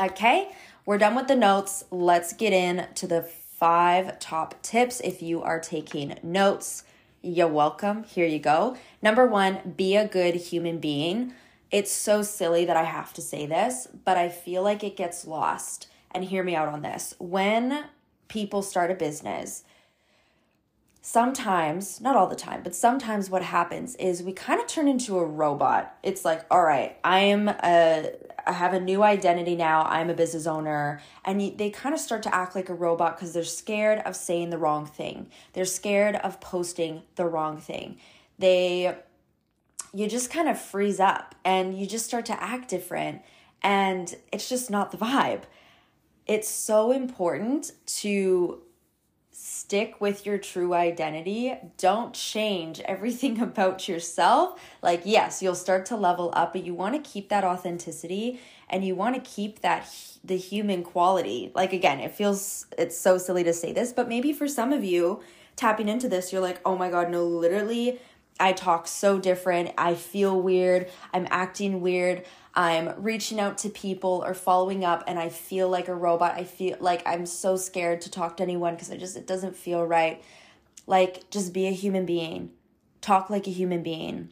Okay, 0.00 0.50
we're 0.86 0.98
done 0.98 1.14
with 1.14 1.28
the 1.28 1.36
notes. 1.36 1.84
Let's 1.90 2.32
get 2.32 2.52
in 2.52 2.88
to 2.96 3.06
the 3.06 3.22
five 3.22 4.18
top 4.18 4.60
tips 4.62 5.00
if 5.00 5.22
you 5.22 5.42
are 5.42 5.60
taking 5.60 6.18
notes. 6.22 6.84
You're 7.22 7.48
welcome. 7.48 8.04
Here 8.04 8.26
you 8.26 8.38
go. 8.38 8.76
Number 9.00 9.26
one, 9.26 9.74
be 9.76 9.96
a 9.96 10.06
good 10.06 10.34
human 10.34 10.78
being. 10.78 11.32
It's 11.70 11.92
so 11.92 12.22
silly 12.22 12.64
that 12.64 12.76
I 12.76 12.84
have 12.84 13.12
to 13.14 13.22
say 13.22 13.46
this, 13.46 13.88
but 14.04 14.16
I 14.16 14.28
feel 14.28 14.62
like 14.62 14.84
it 14.84 14.96
gets 14.96 15.26
lost. 15.26 15.88
And 16.10 16.24
hear 16.24 16.44
me 16.44 16.54
out 16.54 16.68
on 16.68 16.82
this. 16.82 17.14
When 17.18 17.86
people 18.28 18.62
start 18.62 18.90
a 18.90 18.94
business, 18.94 19.64
sometimes, 21.06 22.00
not 22.00 22.16
all 22.16 22.26
the 22.26 22.34
time, 22.34 22.62
but 22.64 22.74
sometimes 22.74 23.28
what 23.28 23.42
happens 23.42 23.94
is 23.96 24.22
we 24.22 24.32
kind 24.32 24.58
of 24.58 24.66
turn 24.66 24.88
into 24.88 25.18
a 25.18 25.24
robot. 25.24 25.94
It's 26.02 26.24
like, 26.24 26.46
all 26.50 26.62
right, 26.62 26.96
I 27.04 27.18
am 27.18 27.46
a 27.48 28.10
I 28.46 28.52
have 28.52 28.72
a 28.72 28.80
new 28.80 29.02
identity 29.02 29.54
now. 29.54 29.82
I'm 29.82 30.08
a 30.08 30.14
business 30.14 30.46
owner. 30.46 31.02
And 31.22 31.58
they 31.58 31.68
kind 31.68 31.94
of 31.94 32.00
start 32.00 32.22
to 32.22 32.34
act 32.34 32.54
like 32.54 32.70
a 32.70 32.74
robot 32.74 33.16
because 33.16 33.34
they're 33.34 33.44
scared 33.44 33.98
of 34.06 34.16
saying 34.16 34.48
the 34.48 34.56
wrong 34.56 34.86
thing. 34.86 35.28
They're 35.52 35.66
scared 35.66 36.16
of 36.16 36.40
posting 36.40 37.02
the 37.16 37.26
wrong 37.26 37.58
thing. 37.58 37.98
They 38.38 38.96
you 39.92 40.08
just 40.08 40.30
kind 40.30 40.48
of 40.48 40.58
freeze 40.58 41.00
up 41.00 41.34
and 41.44 41.78
you 41.78 41.86
just 41.86 42.06
start 42.06 42.24
to 42.26 42.42
act 42.42 42.70
different 42.70 43.20
and 43.62 44.16
it's 44.32 44.48
just 44.48 44.70
not 44.70 44.90
the 44.90 44.96
vibe. 44.96 45.42
It's 46.26 46.48
so 46.48 46.92
important 46.92 47.72
to 47.98 48.62
stick 49.34 50.00
with 50.00 50.24
your 50.24 50.38
true 50.38 50.74
identity. 50.74 51.54
Don't 51.76 52.14
change 52.14 52.80
everything 52.80 53.40
about 53.42 53.88
yourself. 53.88 54.60
Like, 54.80 55.02
yes, 55.04 55.42
you'll 55.42 55.56
start 55.56 55.86
to 55.86 55.96
level 55.96 56.32
up, 56.34 56.52
but 56.52 56.64
you 56.64 56.72
want 56.72 56.94
to 56.94 57.10
keep 57.10 57.28
that 57.30 57.44
authenticity 57.44 58.40
and 58.70 58.84
you 58.84 58.94
want 58.94 59.16
to 59.16 59.20
keep 59.20 59.60
that 59.60 59.92
the 60.22 60.36
human 60.36 60.82
quality. 60.82 61.52
Like 61.54 61.72
again, 61.72 62.00
it 62.00 62.12
feels 62.12 62.66
it's 62.78 62.96
so 62.96 63.18
silly 63.18 63.44
to 63.44 63.52
say 63.52 63.72
this, 63.72 63.92
but 63.92 64.08
maybe 64.08 64.32
for 64.32 64.48
some 64.48 64.72
of 64.72 64.84
you 64.84 65.20
tapping 65.56 65.88
into 65.88 66.08
this, 66.08 66.32
you're 66.32 66.40
like, 66.40 66.60
"Oh 66.64 66.76
my 66.76 66.90
god, 66.90 67.10
no, 67.10 67.24
literally 67.24 68.00
I 68.40 68.52
talk 68.52 68.88
so 68.88 69.18
different. 69.18 69.72
I 69.78 69.94
feel 69.94 70.40
weird. 70.40 70.90
I'm 71.12 71.28
acting 71.30 71.80
weird. 71.80 72.24
I'm 72.54 73.02
reaching 73.02 73.40
out 73.40 73.58
to 73.58 73.68
people 73.68 74.22
or 74.24 74.32
following 74.32 74.84
up 74.84 75.02
and 75.06 75.18
I 75.18 75.28
feel 75.28 75.68
like 75.68 75.88
a 75.88 75.94
robot. 75.94 76.34
I 76.36 76.44
feel 76.44 76.76
like 76.80 77.02
I'm 77.04 77.26
so 77.26 77.56
scared 77.56 78.00
to 78.02 78.10
talk 78.10 78.36
to 78.36 78.42
anyone 78.42 78.74
because 78.74 78.90
I 78.90 78.96
just 78.96 79.16
it 79.16 79.26
doesn't 79.26 79.56
feel 79.56 79.84
right. 79.84 80.22
Like 80.86 81.28
just 81.30 81.52
be 81.52 81.66
a 81.66 81.72
human 81.72 82.06
being. 82.06 82.50
Talk 83.00 83.28
like 83.28 83.48
a 83.48 83.50
human 83.50 83.82
being. 83.82 84.30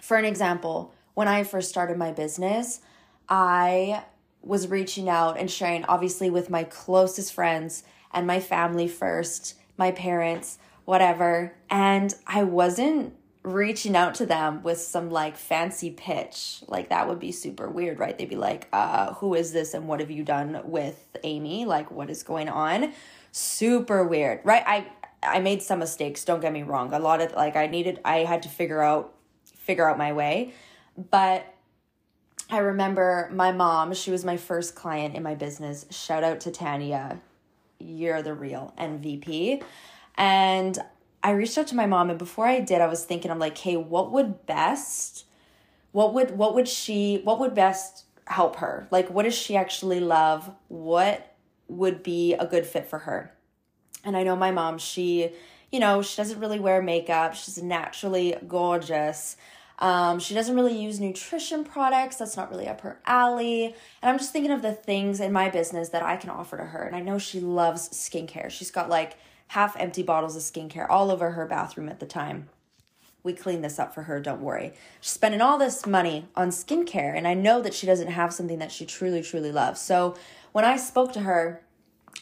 For 0.00 0.16
an 0.16 0.24
example, 0.24 0.94
when 1.14 1.28
I 1.28 1.44
first 1.44 1.68
started 1.68 1.98
my 1.98 2.10
business, 2.10 2.80
I 3.28 4.04
was 4.40 4.68
reaching 4.68 5.08
out 5.08 5.38
and 5.38 5.50
sharing 5.50 5.84
obviously 5.84 6.30
with 6.30 6.50
my 6.50 6.64
closest 6.64 7.32
friends 7.32 7.84
and 8.12 8.26
my 8.26 8.40
family 8.40 8.88
first, 8.88 9.54
my 9.76 9.92
parents, 9.92 10.58
whatever. 10.84 11.54
And 11.70 12.14
I 12.26 12.44
wasn't 12.44 13.14
reaching 13.42 13.96
out 13.96 14.14
to 14.14 14.26
them 14.26 14.62
with 14.62 14.78
some 14.78 15.10
like 15.10 15.36
fancy 15.36 15.90
pitch. 15.90 16.62
Like 16.68 16.90
that 16.90 17.08
would 17.08 17.18
be 17.18 17.32
super 17.32 17.68
weird, 17.68 17.98
right? 17.98 18.16
They'd 18.16 18.28
be 18.28 18.36
like, 18.36 18.68
uh, 18.72 19.14
who 19.14 19.34
is 19.34 19.52
this 19.52 19.74
and 19.74 19.88
what 19.88 20.00
have 20.00 20.10
you 20.10 20.22
done 20.22 20.60
with 20.64 21.16
Amy? 21.24 21.64
Like 21.64 21.90
what 21.90 22.10
is 22.10 22.22
going 22.22 22.48
on? 22.48 22.92
Super 23.32 24.04
weird, 24.04 24.40
right? 24.44 24.62
I 24.66 24.86
I 25.24 25.40
made 25.40 25.62
some 25.62 25.78
mistakes, 25.78 26.24
don't 26.24 26.40
get 26.40 26.52
me 26.52 26.62
wrong. 26.62 26.92
A 26.92 26.98
lot 26.98 27.20
of 27.20 27.32
like 27.32 27.56
I 27.56 27.66
needed 27.66 28.00
I 28.04 28.18
had 28.18 28.42
to 28.44 28.48
figure 28.48 28.82
out 28.82 29.14
figure 29.44 29.88
out 29.88 29.98
my 29.98 30.12
way. 30.12 30.52
But 31.10 31.46
I 32.50 32.58
remember 32.58 33.30
my 33.32 33.50
mom, 33.50 33.94
she 33.94 34.10
was 34.10 34.24
my 34.24 34.36
first 34.36 34.74
client 34.74 35.14
in 35.14 35.22
my 35.22 35.34
business. 35.34 35.86
Shout 35.90 36.22
out 36.22 36.40
to 36.40 36.50
Tanya. 36.50 37.20
You're 37.78 38.22
the 38.22 38.34
real 38.34 38.74
MVP. 38.78 39.62
And 40.16 40.78
I 41.22 41.30
reached 41.30 41.56
out 41.56 41.68
to 41.68 41.76
my 41.76 41.86
mom 41.86 42.10
and 42.10 42.18
before 42.18 42.46
I 42.46 42.60
did, 42.60 42.80
I 42.80 42.86
was 42.86 43.04
thinking, 43.04 43.30
I'm 43.30 43.38
like, 43.38 43.58
hey, 43.58 43.76
what 43.76 44.10
would 44.10 44.46
best, 44.46 45.24
what 45.92 46.12
would, 46.14 46.36
what 46.36 46.54
would 46.54 46.68
she, 46.68 47.20
what 47.24 47.38
would 47.38 47.54
best 47.54 48.04
help 48.26 48.56
her? 48.56 48.88
Like, 48.90 49.08
what 49.10 49.22
does 49.22 49.34
she 49.34 49.56
actually 49.56 50.00
love? 50.00 50.50
What 50.68 51.34
would 51.68 52.02
be 52.02 52.34
a 52.34 52.46
good 52.46 52.66
fit 52.66 52.86
for 52.86 53.00
her? 53.00 53.32
And 54.04 54.16
I 54.16 54.24
know 54.24 54.34
my 54.34 54.50
mom, 54.50 54.78
she, 54.78 55.30
you 55.70 55.78
know, 55.78 56.02
she 56.02 56.16
doesn't 56.16 56.40
really 56.40 56.58
wear 56.58 56.82
makeup. 56.82 57.34
She's 57.34 57.62
naturally 57.62 58.36
gorgeous. 58.48 59.36
Um, 59.78 60.18
she 60.18 60.34
doesn't 60.34 60.54
really 60.54 60.80
use 60.80 61.00
nutrition 61.00 61.64
products. 61.64 62.16
That's 62.16 62.36
not 62.36 62.50
really 62.50 62.68
up 62.68 62.82
her 62.82 63.00
alley. 63.06 63.66
And 63.66 64.10
I'm 64.10 64.18
just 64.18 64.32
thinking 64.32 64.52
of 64.52 64.62
the 64.62 64.72
things 64.72 65.20
in 65.20 65.32
my 65.32 65.48
business 65.50 65.88
that 65.90 66.02
I 66.02 66.16
can 66.16 66.30
offer 66.30 66.56
to 66.56 66.64
her. 66.64 66.82
And 66.82 66.94
I 66.94 67.00
know 67.00 67.18
she 67.18 67.40
loves 67.40 67.88
skincare. 67.88 68.50
She's 68.50 68.70
got 68.70 68.88
like 68.88 69.16
half 69.52 69.76
empty 69.78 70.02
bottles 70.02 70.34
of 70.34 70.40
skincare 70.40 70.86
all 70.88 71.10
over 71.10 71.32
her 71.32 71.44
bathroom 71.44 71.86
at 71.86 72.00
the 72.00 72.06
time. 72.06 72.48
We 73.22 73.34
clean 73.34 73.60
this 73.60 73.78
up 73.78 73.94
for 73.94 74.04
her, 74.04 74.18
don't 74.18 74.40
worry. 74.40 74.72
She's 75.02 75.12
spending 75.12 75.42
all 75.42 75.58
this 75.58 75.84
money 75.84 76.26
on 76.34 76.48
skincare, 76.48 77.14
and 77.14 77.28
I 77.28 77.34
know 77.34 77.60
that 77.60 77.74
she 77.74 77.86
doesn't 77.86 78.08
have 78.08 78.32
something 78.32 78.58
that 78.60 78.72
she 78.72 78.86
truly, 78.86 79.20
truly 79.20 79.52
loves. 79.52 79.78
So 79.78 80.16
when 80.52 80.64
I 80.64 80.78
spoke 80.78 81.12
to 81.12 81.20
her, 81.20 81.62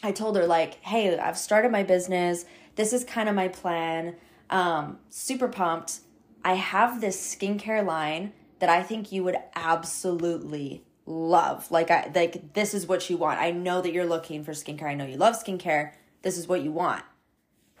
I 0.03 0.11
told 0.11 0.35
her, 0.35 0.45
like, 0.45 0.83
hey, 0.83 1.17
I've 1.17 1.37
started 1.37 1.71
my 1.71 1.83
business. 1.83 2.43
This 2.75 2.91
is 2.91 3.05
kind 3.05 3.29
of 3.29 3.35
my 3.35 3.47
plan. 3.47 4.17
Um, 4.49 4.99
super 5.09 5.47
pumped. 5.47 6.01
I 6.43 6.55
have 6.55 6.99
this 6.99 7.33
skincare 7.33 7.85
line 7.85 8.33
that 8.59 8.67
I 8.67 8.83
think 8.83 9.13
you 9.13 9.23
would 9.23 9.37
absolutely 9.55 10.83
love. 11.05 11.71
Like 11.71 11.91
I 11.91 12.11
like 12.13 12.53
this 12.53 12.73
is 12.73 12.87
what 12.87 13.09
you 13.09 13.15
want. 13.15 13.39
I 13.39 13.51
know 13.51 13.81
that 13.81 13.93
you're 13.93 14.05
looking 14.05 14.43
for 14.43 14.51
skincare. 14.51 14.87
I 14.87 14.95
know 14.95 15.05
you 15.05 15.17
love 15.17 15.41
skincare. 15.41 15.93
This 16.23 16.37
is 16.37 16.47
what 16.47 16.61
you 16.61 16.71
want 16.73 17.03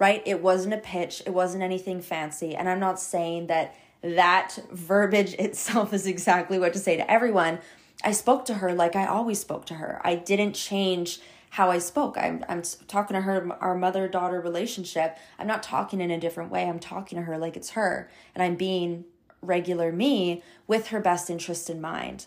right? 0.01 0.23
It 0.25 0.41
wasn't 0.41 0.73
a 0.73 0.79
pitch, 0.79 1.21
it 1.27 1.29
wasn't 1.29 1.61
anything 1.61 2.01
fancy. 2.01 2.55
And 2.55 2.67
I'm 2.67 2.79
not 2.79 2.99
saying 2.99 3.45
that 3.47 3.75
that 4.01 4.57
verbiage 4.71 5.33
itself 5.39 5.93
is 5.93 6.07
exactly 6.07 6.57
what 6.57 6.73
to 6.73 6.79
say 6.79 6.97
to 6.97 7.09
everyone. 7.09 7.59
I 8.03 8.11
spoke 8.11 8.45
to 8.45 8.55
her 8.55 8.73
like 8.73 8.95
I 8.95 9.05
always 9.05 9.39
spoke 9.39 9.67
to 9.67 9.75
her. 9.75 10.01
I 10.03 10.15
didn't 10.15 10.53
change 10.53 11.21
how 11.51 11.69
I 11.69 11.77
spoke. 11.77 12.17
I'm, 12.17 12.43
I'm 12.49 12.63
talking 12.87 13.13
to 13.13 13.21
her, 13.21 13.55
our 13.61 13.75
mother 13.75 14.07
daughter 14.07 14.41
relationship. 14.41 15.19
I'm 15.37 15.45
not 15.45 15.61
talking 15.61 16.01
in 16.01 16.09
a 16.09 16.19
different 16.19 16.49
way. 16.49 16.67
I'm 16.67 16.79
talking 16.79 17.19
to 17.19 17.25
her 17.25 17.37
like 17.37 17.55
it's 17.55 17.71
her. 17.71 18.09
And 18.33 18.41
I'm 18.41 18.55
being 18.55 19.05
regular 19.43 19.91
me 19.91 20.41
with 20.65 20.87
her 20.87 20.99
best 20.99 21.29
interest 21.29 21.69
in 21.69 21.79
mind. 21.79 22.25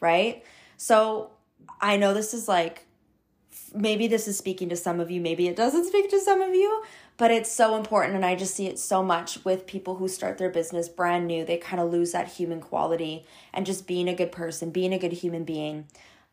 Right? 0.00 0.44
So 0.78 1.32
I 1.78 1.98
know 1.98 2.14
this 2.14 2.32
is 2.32 2.48
like, 2.48 2.86
maybe 3.74 4.06
this 4.06 4.28
is 4.28 4.36
speaking 4.36 4.68
to 4.68 4.76
some 4.76 5.00
of 5.00 5.10
you, 5.10 5.20
maybe 5.20 5.48
it 5.48 5.56
doesn't 5.56 5.86
speak 5.86 6.10
to 6.10 6.20
some 6.20 6.40
of 6.40 6.54
you, 6.54 6.82
but 7.22 7.30
it's 7.30 7.52
so 7.52 7.76
important 7.76 8.16
and 8.16 8.26
i 8.26 8.34
just 8.34 8.52
see 8.52 8.66
it 8.66 8.80
so 8.80 9.00
much 9.00 9.44
with 9.44 9.64
people 9.64 9.94
who 9.94 10.08
start 10.08 10.38
their 10.38 10.50
business 10.50 10.88
brand 10.88 11.24
new. 11.24 11.44
They 11.44 11.56
kind 11.56 11.80
of 11.80 11.92
lose 11.92 12.10
that 12.10 12.26
human 12.26 12.60
quality 12.60 13.24
and 13.54 13.64
just 13.64 13.86
being 13.86 14.08
a 14.08 14.14
good 14.16 14.32
person 14.32 14.70
being 14.70 14.92
a 14.92 14.98
good 14.98 15.12
human 15.12 15.44
being. 15.44 15.86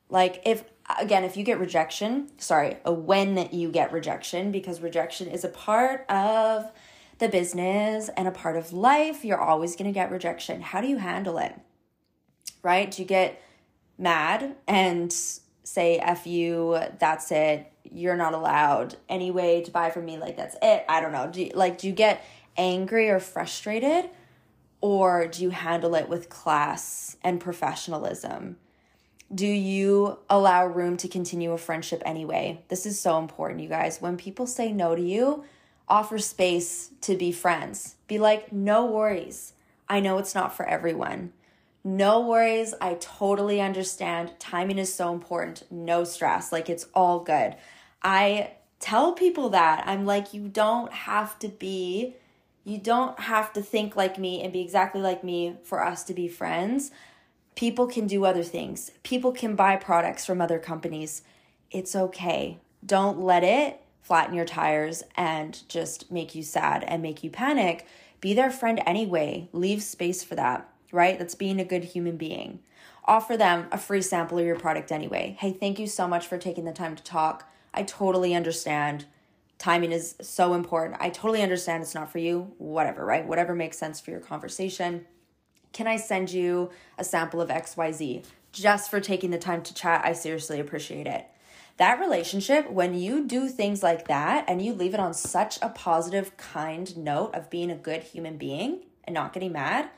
Like 0.09 0.41
if 0.45 0.63
again 0.99 1.23
if 1.23 1.37
you 1.37 1.43
get 1.43 1.59
rejection 1.59 2.31
sorry 2.39 2.77
when 2.87 3.49
you 3.51 3.69
get 3.69 3.93
rejection 3.93 4.51
because 4.51 4.81
rejection 4.81 5.27
is 5.27 5.43
a 5.43 5.49
part 5.49 6.09
of 6.09 6.71
the 7.19 7.29
business 7.29 8.09
and 8.17 8.27
a 8.27 8.31
part 8.31 8.57
of 8.57 8.73
life 8.73 9.23
you're 9.23 9.39
always 9.39 9.75
going 9.75 9.93
to 9.93 9.93
get 9.93 10.09
rejection. 10.09 10.59
How 10.59 10.81
do 10.81 10.87
you 10.87 10.97
handle 10.97 11.37
it? 11.37 11.53
Right? 12.63 12.89
Do 12.89 13.03
you 13.03 13.07
get 13.07 13.39
mad 13.99 14.55
and 14.67 15.15
say 15.69 15.97
f 15.97 16.25
you 16.25 16.79
that's 16.99 17.31
it 17.31 17.71
you're 17.83 18.17
not 18.17 18.33
allowed 18.33 18.95
anyway 19.07 19.61
to 19.63 19.71
buy 19.71 19.89
from 19.89 20.05
me 20.05 20.17
like 20.17 20.37
that's 20.37 20.55
it 20.61 20.85
i 20.89 20.99
don't 21.01 21.11
know. 21.11 21.29
Do 21.31 21.43
you, 21.43 21.51
like 21.53 21.77
do 21.77 21.87
you 21.87 21.93
get 21.93 22.23
angry 22.59 23.09
or 23.09 23.19
frustrated? 23.19 24.09
Or 24.81 25.27
do 25.27 25.41
you 25.41 25.49
handle 25.49 25.95
it 25.95 26.07
with 26.07 26.29
class 26.29 27.17
and 27.23 27.39
professionalism? 27.39 28.57
Do 29.33 29.47
you 29.47 30.19
allow 30.29 30.65
room 30.65 30.97
to 30.97 31.07
continue 31.07 31.51
a 31.51 31.57
friendship 31.57 32.01
anyway? 32.05 32.63
This 32.67 32.85
is 32.85 32.99
so 32.99 33.17
important 33.17 33.61
you 33.61 33.69
guys. 33.69 34.01
When 34.01 34.17
people 34.17 34.47
say 34.47 34.71
no 34.71 34.95
to 34.95 35.01
you 35.01 35.43
offer 35.87 36.17
space 36.19 36.91
to 37.01 37.17
be 37.17 37.31
friends. 37.31 37.95
Be 38.07 38.19
like 38.19 38.53
no 38.53 38.85
worries. 38.85 39.53
I 39.87 39.99
know 39.99 40.17
it's 40.17 40.35
not 40.35 40.55
for 40.55 40.65
everyone 40.65 41.33
no 41.83 42.21
worries. 42.21 42.73
I 42.81 42.95
totally 42.95 43.61
understand. 43.61 44.33
Timing 44.39 44.77
is 44.77 44.93
so 44.93 45.13
important. 45.13 45.63
No 45.71 46.03
stress. 46.03 46.51
Like 46.51 46.69
it's 46.69 46.87
all 46.93 47.19
good. 47.19 47.55
I 48.03 48.51
tell 48.79 49.13
people 49.13 49.49
that. 49.49 49.83
I'm 49.85 50.05
like, 50.05 50.33
you 50.33 50.47
don't 50.47 50.91
have 50.91 51.37
to 51.39 51.47
be, 51.47 52.15
you 52.63 52.77
don't 52.77 53.19
have 53.19 53.53
to 53.53 53.61
think 53.61 53.95
like 53.95 54.17
me 54.17 54.41
and 54.41 54.53
be 54.53 54.61
exactly 54.61 55.01
like 55.01 55.23
me 55.23 55.57
for 55.63 55.83
us 55.83 56.03
to 56.05 56.13
be 56.13 56.27
friends. 56.27 56.91
People 57.55 57.87
can 57.87 58.07
do 58.07 58.23
other 58.25 58.43
things, 58.43 58.91
people 59.03 59.31
can 59.31 59.55
buy 59.55 59.75
products 59.75 60.25
from 60.25 60.41
other 60.41 60.59
companies. 60.59 61.23
It's 61.71 61.95
okay. 61.95 62.57
Don't 62.85 63.19
let 63.19 63.43
it 63.43 63.81
flatten 64.01 64.33
your 64.33 64.45
tires 64.45 65.03
and 65.15 65.61
just 65.69 66.09
make 66.09 66.33
you 66.33 66.41
sad 66.41 66.83
and 66.83 67.01
make 67.01 67.23
you 67.23 67.29
panic. 67.29 67.85
Be 68.21 68.33
their 68.33 68.49
friend 68.49 68.81
anyway. 68.85 69.49
Leave 69.53 69.83
space 69.83 70.23
for 70.23 70.35
that, 70.35 70.67
right? 70.91 71.17
That's 71.17 71.35
being 71.35 71.59
a 71.59 71.65
good 71.65 71.83
human 71.83 72.17
being. 72.17 72.59
Offer 73.05 73.37
them 73.37 73.67
a 73.71 73.77
free 73.77 74.01
sample 74.01 74.39
of 74.39 74.45
your 74.45 74.59
product 74.59 74.91
anyway. 74.91 75.35
Hey, 75.39 75.51
thank 75.51 75.79
you 75.79 75.87
so 75.87 76.07
much 76.07 76.27
for 76.27 76.37
taking 76.37 76.65
the 76.65 76.71
time 76.71 76.95
to 76.95 77.03
talk. 77.03 77.49
I 77.73 77.83
totally 77.83 78.35
understand. 78.35 79.05
Timing 79.57 79.91
is 79.91 80.15
so 80.21 80.53
important. 80.53 80.97
I 81.01 81.09
totally 81.09 81.41
understand 81.41 81.83
it's 81.83 81.95
not 81.95 82.11
for 82.11 82.19
you. 82.19 82.53
Whatever, 82.57 83.05
right? 83.05 83.27
Whatever 83.27 83.55
makes 83.55 83.77
sense 83.77 83.99
for 83.99 84.11
your 84.11 84.19
conversation. 84.19 85.05
Can 85.73 85.87
I 85.87 85.97
send 85.97 86.31
you 86.31 86.69
a 86.97 87.03
sample 87.03 87.41
of 87.41 87.49
XYZ? 87.49 88.25
Just 88.51 88.89
for 88.89 88.99
taking 88.99 89.31
the 89.31 89.37
time 89.37 89.61
to 89.63 89.73
chat, 89.73 90.01
I 90.03 90.13
seriously 90.13 90.59
appreciate 90.59 91.07
it. 91.07 91.25
That 91.77 91.99
relationship, 91.99 92.69
when 92.69 92.93
you 92.93 93.25
do 93.25 93.47
things 93.47 93.81
like 93.81 94.07
that 94.07 94.45
and 94.47 94.61
you 94.61 94.73
leave 94.73 94.93
it 94.93 94.99
on 94.99 95.13
such 95.13 95.57
a 95.61 95.69
positive, 95.69 96.35
kind 96.35 96.97
note 96.97 97.33
of 97.33 97.49
being 97.49 97.71
a 97.71 97.75
good 97.75 98.03
human 98.03 98.37
being 98.37 98.81
and 99.05 99.13
not 99.13 99.31
getting 99.31 99.53
mad, 99.53 99.89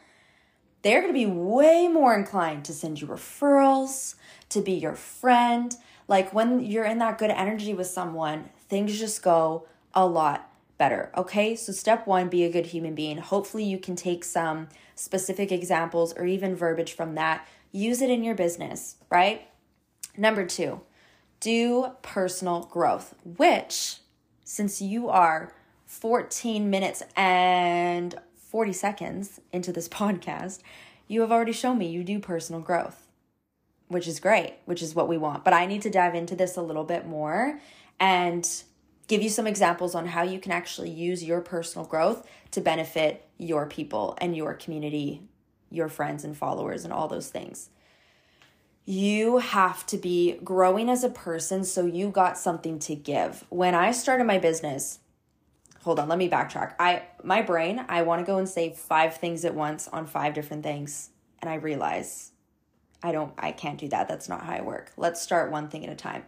they're 0.82 1.02
going 1.02 1.14
to 1.14 1.20
be 1.20 1.26
way 1.26 1.88
more 1.88 2.16
inclined 2.16 2.66
to 2.66 2.74
send 2.74 3.02
you 3.02 3.08
referrals, 3.08 4.16
to 4.50 4.62
be 4.62 4.74
your 4.74 4.96
friend, 4.96 5.76
like 6.08 6.34
when 6.34 6.60
you're 6.60 6.86
in 6.86 6.98
that 6.98 7.18
good 7.18 7.32
energy 7.32 7.74
with 7.74 7.88
someone, 7.88 8.50
things 8.68 9.00
just 9.00 9.24
go 9.24 9.68
a 9.94 10.06
lot 10.06 10.52
better. 10.78 11.12
Okay, 11.16 11.56
so 11.56 11.72
step 11.72 12.08
one, 12.08 12.28
be 12.28 12.44
a 12.44 12.52
good 12.52 12.66
human 12.66 12.96
being. 12.96 13.18
Hopefully, 13.18 13.64
you 13.64 13.78
can 13.78 13.96
take 13.96 14.24
some 14.24 14.68
specific 14.96 15.52
examples 15.52 16.14
or 16.14 16.26
even 16.26 16.56
verbiage 16.56 16.94
from 16.94 17.16
that, 17.16 17.48
use 17.72 18.02
it 18.02 18.10
in 18.10 18.24
your 18.24 18.36
business, 18.36 18.96
right? 19.10 19.48
Number 20.18 20.46
two, 20.46 20.82
do 21.40 21.92
personal 22.02 22.64
growth, 22.64 23.16
which, 23.24 23.98
since 24.44 24.82
you 24.82 25.08
are 25.08 25.54
14 25.86 26.70
minutes 26.70 27.04
and 27.16 28.16
40 28.52 28.74
seconds 28.74 29.40
into 29.52 29.72
this 29.72 29.90
podcast, 30.02 30.60
you 31.08 31.22
have 31.22 31.32
already 31.32 31.54
shown 31.54 31.78
me 31.78 31.88
you 31.88 32.04
do 32.04 32.20
personal 32.20 32.62
growth 32.62 33.08
which 33.92 34.08
is 34.08 34.22
great, 34.22 34.54
which 34.66 34.82
is 34.82 34.96
what 34.96 35.10
we 35.10 35.18
want. 35.18 35.44
But 35.44 35.54
I 35.54 35.66
need 35.66 35.82
to 35.82 35.90
dive 35.90 36.16
into 36.16 36.34
this 36.34 36.56
a 36.56 36.62
little 36.62 36.86
bit 36.86 37.06
more 37.06 37.60
and 38.00 38.50
give 39.08 39.22
you 39.22 39.28
some 39.28 39.46
examples 39.46 39.96
on 39.96 40.08
how 40.08 40.24
you 40.24 40.40
can 40.40 40.54
actually 40.54 40.90
use 40.90 41.22
your 41.22 41.42
personal 41.42 41.86
growth 41.86 42.26
to 42.52 42.62
benefit 42.62 43.28
your 43.38 43.66
people 43.66 44.18
and 44.22 44.36
your 44.36 44.54
community, 44.54 45.22
your 45.70 45.90
friends 45.90 46.24
and 46.24 46.38
followers, 46.38 46.86
and 46.86 46.94
all 46.94 47.10
those 47.10 47.28
things. 47.28 47.70
You 48.86 49.40
have 49.40 49.86
to 49.88 49.98
be 49.98 50.40
growing 50.42 50.90
as 50.90 51.04
a 51.04 51.10
person 51.10 51.66
so 51.66 51.86
you 51.86 52.12
got 52.12 52.38
something 52.38 52.80
to 52.80 52.96
give. 52.96 53.46
When 53.50 53.76
I 53.76 53.92
started 53.92 54.24
my 54.24 54.40
business, 54.40 55.00
hold 55.84 56.00
on, 56.00 56.08
let 56.08 56.18
me 56.18 56.30
backtrack. 56.30 56.74
I 56.80 57.04
my 57.24 57.42
brain, 57.42 57.86
I 57.90 58.04
want 58.04 58.20
to 58.22 58.26
go 58.26 58.38
and 58.38 58.48
say 58.48 58.72
five 58.72 59.18
things 59.18 59.46
at 59.46 59.56
once 59.56 59.88
on 59.88 60.06
five 60.06 60.34
different 60.34 60.64
things, 60.64 61.10
and 61.42 61.50
I 61.50 61.56
realize 61.56 62.32
I 63.04 63.12
don't 63.12 63.34
I 63.38 63.52
can't 63.52 63.80
do 63.80 63.88
that. 63.90 64.08
That's 64.08 64.30
not 64.30 64.46
how 64.46 64.54
I 64.54 64.62
work. 64.62 64.92
Let's 64.98 65.22
start 65.22 65.52
one 65.52 65.70
thing 65.70 65.86
at 65.86 65.92
a 65.92 65.96
time. 65.96 66.24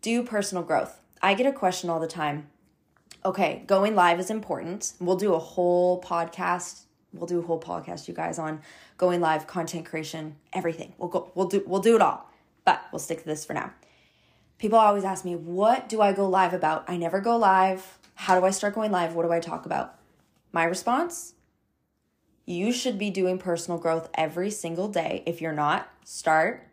Do 0.00 0.22
personal 0.22 0.64
growth. 0.64 1.00
I 1.20 1.34
get 1.34 1.46
a 1.46 1.52
question 1.52 1.90
all 1.90 2.00
the 2.00 2.08
time. 2.08 2.48
Okay, 3.24 3.62
going 3.66 3.94
live 3.94 4.18
is 4.18 4.30
important. 4.30 4.94
We'll 4.98 5.16
do 5.16 5.34
a 5.34 5.38
whole 5.38 6.02
podcast. 6.02 6.82
We'll 7.12 7.26
do 7.26 7.38
a 7.38 7.42
whole 7.42 7.60
podcast, 7.60 8.08
you 8.08 8.14
guys, 8.14 8.38
on 8.38 8.62
going 8.96 9.20
live, 9.20 9.46
content 9.46 9.86
creation, 9.86 10.36
everything. 10.52 10.94
We'll 10.98 11.10
go. 11.10 11.30
We'll 11.34 11.46
do. 11.46 11.62
We'll 11.66 11.82
do 11.82 11.94
it 11.94 12.02
all. 12.02 12.28
But 12.64 12.82
we'll 12.90 12.98
stick 12.98 13.18
to 13.18 13.24
this 13.24 13.44
for 13.44 13.52
now. 13.52 13.72
People 14.58 14.78
always 14.78 15.04
ask 15.04 15.24
me, 15.24 15.36
"What 15.36 15.88
do 15.88 16.00
I 16.00 16.12
go 16.12 16.28
live 16.28 16.54
about?" 16.54 16.84
I 16.88 16.96
never 16.96 17.20
go 17.20 17.36
live. 17.36 17.98
How 18.14 18.38
do 18.38 18.46
I 18.46 18.50
start 18.50 18.74
going 18.74 18.92
live? 18.92 19.14
What 19.14 19.24
do 19.24 19.32
I 19.32 19.40
talk 19.40 19.66
about? 19.66 19.98
My 20.52 20.64
response: 20.64 21.34
You 22.46 22.72
should 22.72 22.98
be 22.98 23.10
doing 23.10 23.38
personal 23.38 23.78
growth 23.78 24.08
every 24.14 24.50
single 24.50 24.88
day. 24.88 25.22
If 25.26 25.40
you're 25.40 25.52
not, 25.52 25.90
start 26.04 26.68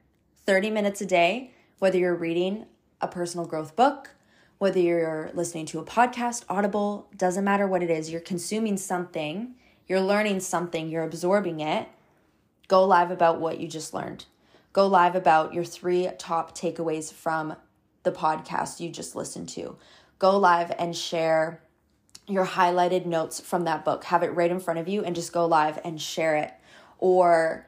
30 0.46 0.70
minutes 0.70 1.02
a 1.02 1.06
day. 1.06 1.52
Whether 1.80 1.98
you're 1.98 2.16
reading 2.16 2.66
a 3.02 3.08
personal 3.08 3.46
growth 3.46 3.76
book, 3.76 4.12
whether 4.58 4.80
you're 4.80 5.32
listening 5.34 5.66
to 5.68 5.80
a 5.80 5.86
podcast, 5.86 6.44
Audible, 6.50 7.08
doesn't 7.16 7.46
matter 7.46 7.66
what 7.66 7.82
it 7.82 7.90
is, 7.90 8.12
you're 8.12 8.20
consuming 8.20 8.76
something, 8.76 9.56
you're 9.88 10.02
learning 10.02 10.42
something, 10.42 10.90
you're 10.90 11.04
absorbing 11.04 11.62
it. 11.62 11.88
Go 12.68 12.86
live 12.86 13.10
about 13.10 13.40
what 13.40 13.60
you 13.60 13.68
just 13.68 13.94
learned. 13.94 14.26
Go 14.74 14.86
live 14.86 15.16
about 15.16 15.54
your 15.54 15.64
three 15.64 16.10
top 16.20 16.56
takeaways 16.56 17.12
from 17.12 17.56
the 18.04 18.12
podcast 18.12 18.80
you 18.80 18.90
just 18.90 19.16
listened 19.16 19.50
to. 19.50 19.78
Go 20.20 20.38
live 20.38 20.72
and 20.78 20.96
share 20.96 21.62
your 22.28 22.46
highlighted 22.46 23.06
notes 23.06 23.40
from 23.40 23.64
that 23.64 23.84
book. 23.84 24.04
Have 24.06 24.22
it 24.22 24.36
right 24.36 24.52
in 24.52 24.60
front 24.60 24.80
of 24.80 24.88
you 24.88 25.04
and 25.04 25.16
just 25.16 25.34
go 25.34 25.46
live 25.46 25.80
and 25.84 26.00
share 26.00 26.36
it. 26.36 26.54
Or 27.00 27.68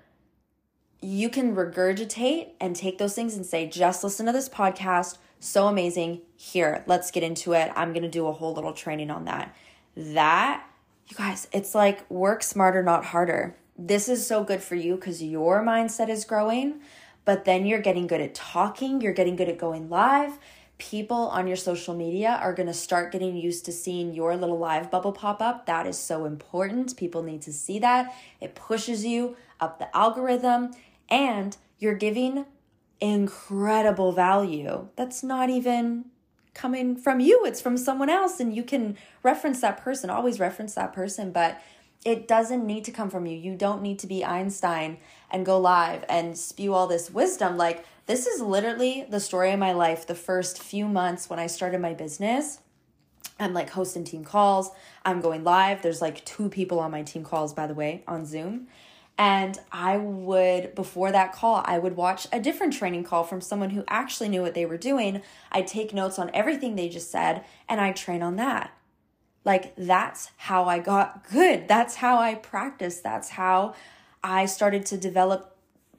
you 1.01 1.29
can 1.29 1.55
regurgitate 1.55 2.51
and 2.59 2.75
take 2.75 2.97
those 2.97 3.15
things 3.15 3.35
and 3.35 3.45
say, 3.45 3.67
just 3.67 4.03
listen 4.03 4.27
to 4.27 4.31
this 4.31 4.49
podcast 4.49 5.17
so 5.39 5.67
amazing. 5.67 6.21
Here, 6.35 6.83
let's 6.85 7.09
get 7.09 7.23
into 7.23 7.53
it. 7.53 7.71
I'm 7.75 7.93
going 7.93 8.03
to 8.03 8.09
do 8.09 8.27
a 8.27 8.31
whole 8.31 8.53
little 8.53 8.73
training 8.73 9.09
on 9.09 9.25
that. 9.25 9.55
That, 9.97 10.63
you 11.07 11.17
guys, 11.17 11.47
it's 11.51 11.73
like 11.73 12.09
work 12.11 12.43
smarter, 12.43 12.83
not 12.83 13.05
harder. 13.05 13.55
This 13.77 14.07
is 14.07 14.25
so 14.25 14.43
good 14.43 14.61
for 14.61 14.75
you 14.75 14.95
because 14.95 15.23
your 15.23 15.63
mindset 15.63 16.09
is 16.09 16.25
growing, 16.25 16.81
but 17.25 17.45
then 17.45 17.65
you're 17.65 17.81
getting 17.81 18.05
good 18.05 18.21
at 18.21 18.35
talking, 18.35 19.01
you're 19.01 19.13
getting 19.13 19.35
good 19.35 19.49
at 19.49 19.57
going 19.57 19.89
live. 19.89 20.37
People 20.81 21.27
on 21.27 21.45
your 21.45 21.57
social 21.57 21.93
media 21.93 22.39
are 22.41 22.53
going 22.53 22.65
to 22.65 22.73
start 22.73 23.11
getting 23.11 23.35
used 23.35 23.65
to 23.65 23.71
seeing 23.71 24.15
your 24.15 24.35
little 24.35 24.57
live 24.57 24.89
bubble 24.89 25.11
pop 25.11 25.39
up. 25.39 25.67
That 25.67 25.85
is 25.85 25.95
so 25.95 26.25
important. 26.25 26.97
People 26.97 27.21
need 27.21 27.43
to 27.43 27.53
see 27.53 27.77
that. 27.77 28.15
It 28.41 28.55
pushes 28.55 29.05
you 29.05 29.35
up 29.59 29.77
the 29.77 29.95
algorithm, 29.95 30.71
and 31.07 31.55
you're 31.77 31.93
giving 31.93 32.45
incredible 32.99 34.11
value 34.11 34.87
that's 34.95 35.21
not 35.21 35.51
even 35.51 36.05
coming 36.55 36.95
from 36.95 37.19
you, 37.19 37.45
it's 37.45 37.61
from 37.61 37.77
someone 37.77 38.09
else. 38.09 38.39
And 38.39 38.55
you 38.55 38.63
can 38.63 38.97
reference 39.21 39.61
that 39.61 39.77
person, 39.77 40.09
always 40.09 40.39
reference 40.39 40.73
that 40.73 40.93
person, 40.93 41.31
but 41.31 41.61
it 42.03 42.27
doesn't 42.27 42.65
need 42.65 42.83
to 42.85 42.91
come 42.91 43.11
from 43.11 43.27
you. 43.27 43.37
You 43.37 43.55
don't 43.55 43.83
need 43.83 43.99
to 43.99 44.07
be 44.07 44.25
Einstein 44.25 44.97
and 45.29 45.45
go 45.45 45.59
live 45.59 46.03
and 46.09 46.35
spew 46.35 46.73
all 46.73 46.87
this 46.87 47.11
wisdom. 47.11 47.55
Like, 47.55 47.85
this 48.11 48.27
is 48.27 48.41
literally 48.41 49.05
the 49.09 49.21
story 49.21 49.53
of 49.53 49.59
my 49.59 49.71
life 49.71 50.05
the 50.05 50.13
first 50.13 50.61
few 50.61 50.85
months 50.85 51.29
when 51.29 51.39
I 51.39 51.47
started 51.47 51.79
my 51.79 51.93
business. 51.93 52.59
I'm 53.39 53.53
like 53.53 53.69
hosting 53.69 54.03
team 54.03 54.25
calls. 54.25 54.69
I'm 55.05 55.21
going 55.21 55.45
live. 55.45 55.81
There's 55.81 56.01
like 56.01 56.25
two 56.25 56.49
people 56.49 56.81
on 56.81 56.91
my 56.91 57.03
team 57.03 57.23
calls, 57.23 57.53
by 57.53 57.67
the 57.67 57.73
way, 57.73 58.03
on 58.09 58.25
Zoom. 58.25 58.67
And 59.17 59.57
I 59.71 59.95
would, 59.95 60.75
before 60.75 61.13
that 61.13 61.31
call, 61.31 61.63
I 61.63 61.79
would 61.79 61.95
watch 61.95 62.27
a 62.33 62.41
different 62.41 62.73
training 62.73 63.05
call 63.05 63.23
from 63.23 63.39
someone 63.39 63.69
who 63.69 63.85
actually 63.87 64.27
knew 64.27 64.41
what 64.41 64.55
they 64.55 64.65
were 64.65 64.77
doing. 64.77 65.21
I'd 65.49 65.67
take 65.67 65.93
notes 65.93 66.19
on 66.19 66.31
everything 66.33 66.75
they 66.75 66.89
just 66.89 67.11
said 67.11 67.45
and 67.69 67.79
I'd 67.79 67.95
train 67.95 68.21
on 68.21 68.35
that. 68.35 68.77
Like, 69.45 69.73
that's 69.77 70.31
how 70.35 70.65
I 70.65 70.79
got 70.79 71.29
good. 71.31 71.69
That's 71.69 71.95
how 71.95 72.17
I 72.17 72.35
practiced. 72.35 73.03
That's 73.03 73.29
how 73.29 73.73
I 74.21 74.47
started 74.47 74.85
to 74.87 74.97
develop 74.97 75.50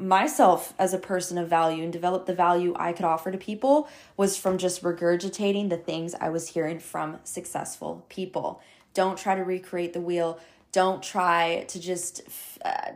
myself 0.02 0.74
as 0.78 0.92
a 0.92 0.98
person 0.98 1.38
of 1.38 1.48
value 1.48 1.82
and 1.84 1.92
develop 1.92 2.26
the 2.26 2.34
value 2.34 2.74
I 2.76 2.92
could 2.92 3.04
offer 3.04 3.30
to 3.30 3.38
people 3.38 3.88
was 4.16 4.36
from 4.36 4.58
just 4.58 4.82
regurgitating 4.82 5.70
the 5.70 5.76
things 5.76 6.14
I 6.20 6.28
was 6.28 6.48
hearing 6.48 6.78
from 6.78 7.18
successful 7.24 8.04
people. 8.08 8.60
Don't 8.94 9.16
try 9.16 9.34
to 9.34 9.44
recreate 9.44 9.92
the 9.92 10.00
wheel. 10.00 10.38
Don't 10.72 11.02
try 11.02 11.64
to 11.68 11.80
just 11.80 12.22
uh, 12.64 12.92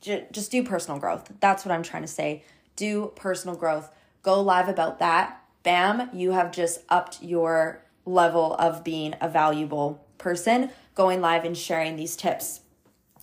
j- 0.00 0.26
just 0.32 0.50
do 0.50 0.62
personal 0.62 0.98
growth. 0.98 1.30
That's 1.40 1.64
what 1.64 1.72
I'm 1.72 1.82
trying 1.82 2.02
to 2.02 2.08
say. 2.08 2.44
Do 2.76 3.12
personal 3.16 3.56
growth. 3.56 3.92
Go 4.22 4.40
live 4.40 4.68
about 4.68 4.98
that. 4.98 5.42
Bam, 5.62 6.10
you 6.12 6.32
have 6.32 6.52
just 6.52 6.80
upped 6.88 7.22
your 7.22 7.84
level 8.04 8.54
of 8.54 8.82
being 8.82 9.14
a 9.20 9.28
valuable 9.28 10.04
person, 10.18 10.70
going 10.94 11.20
live 11.20 11.44
and 11.44 11.56
sharing 11.56 11.96
these 11.96 12.16
tips 12.16 12.60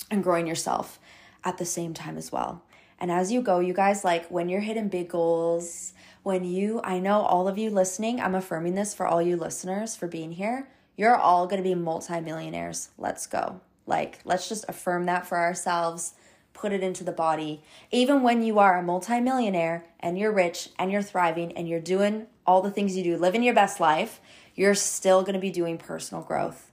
and 0.10 0.24
growing 0.24 0.48
yourself 0.48 1.00
at 1.44 1.58
the 1.58 1.66
same 1.66 1.94
time 1.94 2.18
as 2.18 2.32
well. 2.32 2.64
And 3.00 3.12
as 3.12 3.32
you 3.32 3.42
go, 3.42 3.60
you 3.60 3.74
guys, 3.74 4.04
like 4.04 4.28
when 4.30 4.50
you're 4.50 4.62
hitting 4.62 4.88
big 4.88 5.10
goals, 5.10 5.94
when 6.24 6.44
you, 6.44 6.82
I 6.84 7.00
know 7.00 7.22
all 7.22 7.48
of 7.48 7.58
you 7.58 7.70
listening, 7.70 8.20
I'm 8.20 8.36
affirming 8.36 8.76
this 8.76 8.94
for 8.94 9.06
all 9.06 9.22
you 9.22 9.38
listeners 9.38 9.96
for 9.96 10.08
being 10.08 10.32
here 10.34 10.68
you're 10.98 11.16
all 11.16 11.46
going 11.48 11.64
to 11.64 11.70
be 11.70 11.76
multimillionaires. 11.76 12.90
Let's 12.98 13.28
go. 13.28 13.62
Like, 13.86 14.20
let's 14.26 14.50
just 14.50 14.66
affirm 14.68 15.06
that 15.06 15.26
for 15.26 15.38
ourselves, 15.38 16.16
put 16.54 16.74
it 16.74 16.84
into 16.84 17.04
the 17.04 17.12
body. 17.12 17.62
Even 17.92 18.24
when 18.24 18.44
you 18.44 18.60
are 18.60 18.78
a 18.78 18.84
multimillionaire 18.84 19.86
and 20.00 20.18
you're 20.18 20.32
rich 20.32 20.70
and 20.78 20.92
you're 20.92 21.04
thriving 21.04 21.56
and 21.56 21.70
you're 21.70 21.80
doing 21.80 22.26
all 22.46 22.62
the 22.62 22.72
things 22.72 22.98
you 22.98 23.04
do, 23.04 23.16
living 23.16 23.44
your 23.44 23.54
best 23.54 23.80
life, 23.80 24.20
you're 24.56 24.76
still 24.76 25.22
going 25.22 25.36
to 25.36 25.40
be 25.40 25.52
doing 25.52 25.78
personal 25.78 26.24
growth. 26.24 26.67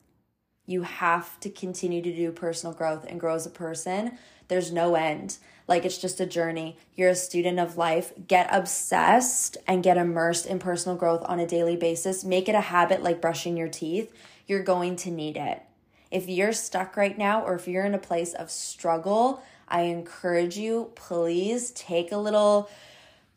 You 0.67 0.83
have 0.83 1.39
to 1.41 1.51
continue 1.51 2.03
to 2.03 2.15
do 2.15 2.33
personal 2.33 2.75
growth 2.75 3.05
and 3.09 3.21
grow 3.21 3.35
as 3.35 3.47
a 3.47 3.51
person. 3.51 4.19
There's 4.49 4.73
no 4.73 4.95
end 4.95 5.39
like 5.67 5.85
it's 5.85 5.99
just 5.99 6.21
a 6.21 6.27
journey. 6.27 6.77
You're 6.95 7.11
a 7.11 7.15
student 7.15 7.59
of 7.59 7.77
life. 7.77 8.13
Get 8.27 8.49
obsessed 8.53 9.57
and 9.67 9.83
get 9.83 9.97
immersed 9.97 10.47
in 10.47 10.59
personal 10.59 10.97
growth 10.97 11.23
on 11.25 11.41
a 11.41 11.47
daily 11.47 11.77
basis. 11.77 12.25
Make 12.25 12.49
it 12.49 12.55
a 12.55 12.61
habit 12.61 13.03
like 13.03 13.21
brushing 13.21 13.57
your 13.57 13.69
teeth. 13.69 14.13
You're 14.47 14.63
going 14.63 14.97
to 14.97 15.11
need 15.11 15.37
it. 15.37 15.63
If 16.11 16.29
you're 16.29 16.53
stuck 16.53 16.97
right 16.97 17.17
now 17.17 17.43
or 17.43 17.55
if 17.55 17.67
you're 17.67 17.85
in 17.85 17.95
a 17.95 17.99
place 17.99 18.35
of 18.35 18.51
struggle, 18.51 19.43
I 19.67 19.83
encourage 19.83 20.57
you, 20.57 20.93
please 20.95 21.71
take 21.71 22.13
a 22.13 22.19
little 22.19 22.71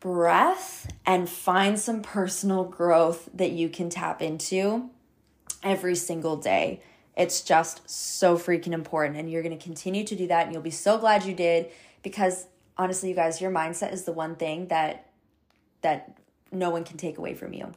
breath 0.00 0.92
and 1.04 1.28
find 1.28 1.78
some 1.78 2.02
personal 2.02 2.64
growth 2.64 3.28
that 3.34 3.50
you 3.50 3.68
can 3.68 3.90
tap 3.90 4.22
into 4.22 4.90
every 5.62 5.96
single 5.96 6.36
day. 6.36 6.82
It's 7.18 7.42
just 7.42 7.90
so 7.90 8.38
freaking 8.38 8.72
important. 8.72 9.18
And 9.18 9.30
you're 9.30 9.42
going 9.42 9.58
to 9.58 9.62
continue 9.62 10.04
to 10.04 10.16
do 10.16 10.26
that. 10.28 10.46
And 10.46 10.54
you'll 10.54 10.62
be 10.62 10.70
so 10.70 10.96
glad 10.96 11.24
you 11.24 11.34
did 11.34 11.70
because 12.02 12.46
honestly 12.78 13.08
you 13.08 13.14
guys 13.14 13.40
your 13.40 13.50
mindset 13.50 13.92
is 13.92 14.04
the 14.04 14.12
one 14.12 14.36
thing 14.36 14.68
that 14.68 15.10
that 15.82 16.16
no 16.52 16.70
one 16.70 16.84
can 16.84 16.96
take 16.96 17.18
away 17.18 17.34
from 17.34 17.52
you 17.52 17.72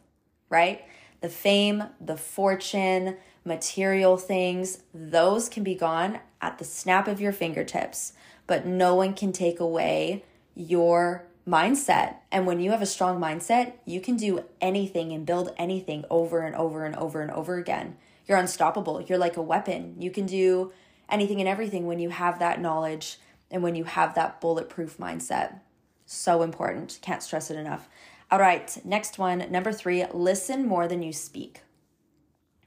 right 0.50 0.86
the 1.22 1.30
fame 1.30 1.84
the 2.00 2.18
fortune 2.18 3.18
material 3.44 4.18
things 4.18 4.84
those 4.94 5.50
can 5.50 5.64
be 5.64 5.76
gone 5.76 6.20
at 6.42 6.58
the 6.60 6.66
snap 6.66 7.08
of 7.08 7.20
your 7.20 7.32
fingertips 7.32 8.14
but 8.48 8.66
no 8.66 8.96
one 8.96 9.14
can 9.14 9.32
take 9.32 9.60
away 9.60 10.24
your 10.56 11.26
mindset 11.48 12.16
and 12.32 12.46
when 12.46 12.60
you 12.60 12.70
have 12.70 12.82
a 12.82 12.86
strong 12.86 13.20
mindset 13.20 13.74
you 13.86 14.00
can 14.00 14.16
do 14.16 14.44
anything 14.62 15.12
and 15.12 15.26
build 15.26 15.52
anything 15.58 16.06
over 16.10 16.42
and 16.42 16.56
over 16.56 16.86
and 16.86 16.96
over 16.96 17.22
and 17.22 17.32
over 17.32 17.58
again 17.58 17.98
you're 18.28 18.38
unstoppable 18.38 19.02
you're 19.02 19.18
like 19.18 19.38
a 19.38 19.42
weapon 19.42 19.96
you 20.00 20.12
can 20.12 20.26
do 20.26 20.72
anything 21.12 21.40
and 21.40 21.50
everything 21.50 21.86
when 21.86 22.00
you 22.00 22.10
have 22.10 22.40
that 22.40 22.62
knowledge 22.62 23.18
and 23.52 23.62
when 23.62 23.76
you 23.76 23.84
have 23.84 24.16
that 24.16 24.40
bulletproof 24.42 24.98
mindset. 24.98 25.60
So 26.06 26.42
important. 26.42 26.98
Can't 27.02 27.22
stress 27.22 27.52
it 27.52 27.58
enough. 27.58 27.90
All 28.32 28.40
right, 28.40 28.78
next 28.86 29.20
one. 29.20 29.46
Number 29.52 29.74
three, 29.74 30.06
listen 30.14 30.66
more 30.66 30.88
than 30.88 31.04
you 31.04 31.12
speak. 31.12 31.62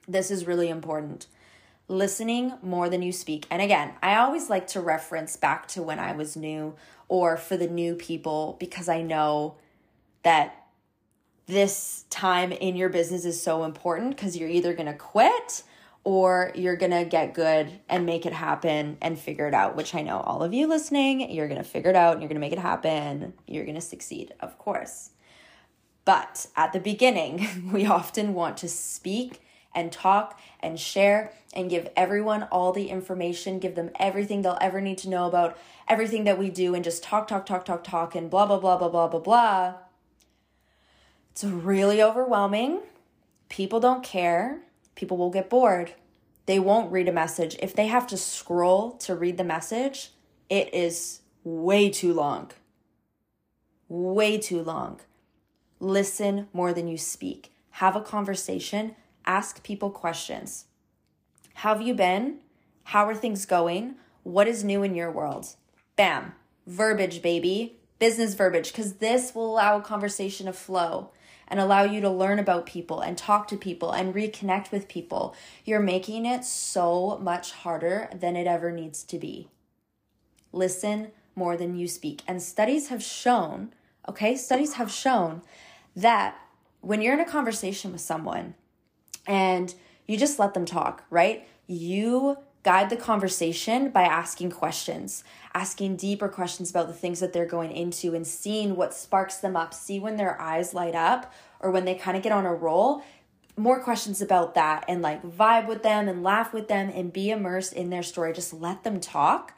This 0.06 0.30
is 0.30 0.46
really 0.46 0.68
important. 0.68 1.26
Listening 1.88 2.54
more 2.62 2.90
than 2.90 3.02
you 3.02 3.12
speak. 3.12 3.46
And 3.50 3.62
again, 3.62 3.92
I 4.02 4.16
always 4.16 4.50
like 4.50 4.66
to 4.68 4.80
reference 4.80 5.36
back 5.36 5.66
to 5.68 5.82
when 5.82 5.98
I 5.98 6.12
was 6.12 6.36
new 6.36 6.74
or 7.08 7.36
for 7.36 7.56
the 7.56 7.66
new 7.66 7.94
people 7.94 8.56
because 8.60 8.88
I 8.88 9.02
know 9.02 9.56
that 10.22 10.63
this 11.46 12.04
time 12.10 12.52
in 12.52 12.76
your 12.76 12.88
business 12.88 13.24
is 13.24 13.40
so 13.40 13.64
important 13.64 14.16
because 14.16 14.36
you're 14.36 14.48
either 14.48 14.72
going 14.74 14.86
to 14.86 14.94
quit 14.94 15.62
or 16.04 16.52
you're 16.54 16.76
going 16.76 16.92
to 16.92 17.04
get 17.04 17.34
good 17.34 17.80
and 17.88 18.04
make 18.04 18.26
it 18.26 18.32
happen 18.32 18.98
and 19.00 19.18
figure 19.18 19.48
it 19.48 19.54
out, 19.54 19.74
which 19.74 19.94
I 19.94 20.02
know 20.02 20.20
all 20.20 20.42
of 20.42 20.52
you 20.52 20.66
listening, 20.66 21.30
you're 21.30 21.48
going 21.48 21.62
to 21.62 21.68
figure 21.68 21.90
it 21.90 21.96
out 21.96 22.12
and 22.12 22.22
you're 22.22 22.28
going 22.28 22.36
to 22.36 22.40
make 22.40 22.52
it 22.52 22.58
happen. 22.58 23.32
You're 23.46 23.64
going 23.64 23.74
to 23.74 23.80
succeed, 23.80 24.34
of 24.40 24.58
course. 24.58 25.10
But 26.04 26.46
at 26.56 26.72
the 26.72 26.80
beginning, 26.80 27.70
we 27.72 27.86
often 27.86 28.34
want 28.34 28.58
to 28.58 28.68
speak 28.68 29.40
and 29.74 29.90
talk 29.90 30.38
and 30.60 30.78
share 30.78 31.32
and 31.54 31.70
give 31.70 31.88
everyone 31.96 32.44
all 32.44 32.72
the 32.72 32.88
information, 32.88 33.58
give 33.58 33.74
them 33.74 33.90
everything 33.98 34.42
they'll 34.42 34.58
ever 34.60 34.80
need 34.80 34.98
to 34.98 35.08
know 35.08 35.26
about 35.26 35.58
everything 35.88 36.24
that 36.24 36.38
we 36.38 36.50
do 36.50 36.74
and 36.74 36.84
just 36.84 37.02
talk, 37.02 37.26
talk, 37.26 37.44
talk, 37.46 37.64
talk, 37.64 37.82
talk, 37.82 38.14
and 38.14 38.30
blah, 38.30 38.46
blah, 38.46 38.58
blah, 38.58 38.76
blah, 38.76 38.88
blah, 38.88 39.08
blah, 39.08 39.20
blah. 39.20 39.74
It's 41.34 41.44
really 41.44 42.02
overwhelming. 42.02 42.80
People 43.48 43.80
don't 43.80 44.02
care 44.02 44.64
people 44.94 45.16
will 45.16 45.30
get 45.30 45.50
bored. 45.50 45.92
They 46.46 46.58
won't 46.58 46.92
read 46.92 47.08
a 47.08 47.12
message. 47.12 47.56
If 47.60 47.74
they 47.74 47.86
have 47.86 48.06
to 48.08 48.16
scroll 48.16 48.92
to 48.98 49.14
read 49.14 49.36
the 49.36 49.44
message, 49.44 50.12
it 50.48 50.72
is 50.74 51.20
way 51.42 51.90
too 51.90 52.12
long. 52.12 52.50
Way 53.88 54.38
too 54.38 54.62
long. 54.62 55.00
Listen 55.80 56.48
more 56.52 56.72
than 56.72 56.88
you 56.88 56.98
speak. 56.98 57.52
Have 57.72 57.96
a 57.96 58.00
conversation. 58.00 58.94
Ask 59.26 59.62
people 59.62 59.90
questions. 59.90 60.66
How 61.54 61.74
have 61.74 61.86
you 61.86 61.94
been? 61.94 62.38
How 62.84 63.06
are 63.08 63.14
things 63.14 63.46
going? 63.46 63.94
What 64.22 64.48
is 64.48 64.64
new 64.64 64.82
in 64.82 64.94
your 64.94 65.10
world? 65.10 65.56
Bam. 65.96 66.32
Verbiage, 66.66 67.22
baby. 67.22 67.78
Business 67.98 68.34
verbiage, 68.34 68.70
because 68.70 68.94
this 68.94 69.34
will 69.34 69.52
allow 69.52 69.78
a 69.78 69.82
conversation 69.82 70.46
to 70.46 70.52
flow 70.52 71.10
and 71.54 71.60
allow 71.60 71.84
you 71.84 72.00
to 72.00 72.10
learn 72.10 72.40
about 72.40 72.66
people 72.66 73.00
and 73.00 73.16
talk 73.16 73.46
to 73.46 73.56
people 73.56 73.92
and 73.92 74.12
reconnect 74.12 74.72
with 74.72 74.88
people. 74.88 75.36
You're 75.64 75.78
making 75.78 76.26
it 76.26 76.44
so 76.44 77.16
much 77.22 77.52
harder 77.52 78.08
than 78.12 78.34
it 78.34 78.48
ever 78.48 78.72
needs 78.72 79.04
to 79.04 79.20
be. 79.20 79.46
Listen 80.50 81.12
more 81.36 81.56
than 81.56 81.76
you 81.76 81.86
speak. 81.86 82.22
And 82.26 82.42
studies 82.42 82.88
have 82.88 83.04
shown, 83.04 83.72
okay, 84.08 84.34
studies 84.34 84.72
have 84.72 84.90
shown 84.90 85.42
that 85.94 86.36
when 86.80 87.00
you're 87.00 87.14
in 87.14 87.20
a 87.20 87.24
conversation 87.24 87.92
with 87.92 88.00
someone 88.00 88.56
and 89.24 89.72
you 90.08 90.16
just 90.16 90.40
let 90.40 90.54
them 90.54 90.66
talk, 90.66 91.04
right? 91.08 91.46
You 91.68 92.38
guide 92.64 92.88
the 92.88 92.96
conversation 92.96 93.90
by 93.90 94.02
asking 94.02 94.50
questions, 94.50 95.22
asking 95.54 95.96
deeper 95.96 96.28
questions 96.28 96.70
about 96.70 96.88
the 96.88 96.94
things 96.94 97.20
that 97.20 97.32
they're 97.32 97.46
going 97.46 97.70
into 97.70 98.14
and 98.14 98.26
seeing 98.26 98.74
what 98.74 98.94
sparks 98.94 99.36
them 99.36 99.54
up. 99.54 99.72
See 99.74 100.00
when 100.00 100.16
their 100.16 100.40
eyes 100.40 100.74
light 100.74 100.94
up 100.94 101.32
or 101.60 101.70
when 101.70 101.84
they 101.84 101.94
kind 101.94 102.16
of 102.16 102.22
get 102.22 102.32
on 102.32 102.46
a 102.46 102.54
roll. 102.54 103.04
More 103.56 103.80
questions 103.80 104.20
about 104.22 104.54
that 104.54 104.84
and 104.88 105.02
like 105.02 105.22
vibe 105.22 105.68
with 105.68 105.82
them 105.82 106.08
and 106.08 106.24
laugh 106.24 106.52
with 106.54 106.66
them 106.66 106.90
and 106.92 107.12
be 107.12 107.30
immersed 107.30 107.74
in 107.74 107.90
their 107.90 108.02
story. 108.02 108.32
Just 108.32 108.54
let 108.54 108.82
them 108.82 108.98
talk. 108.98 109.52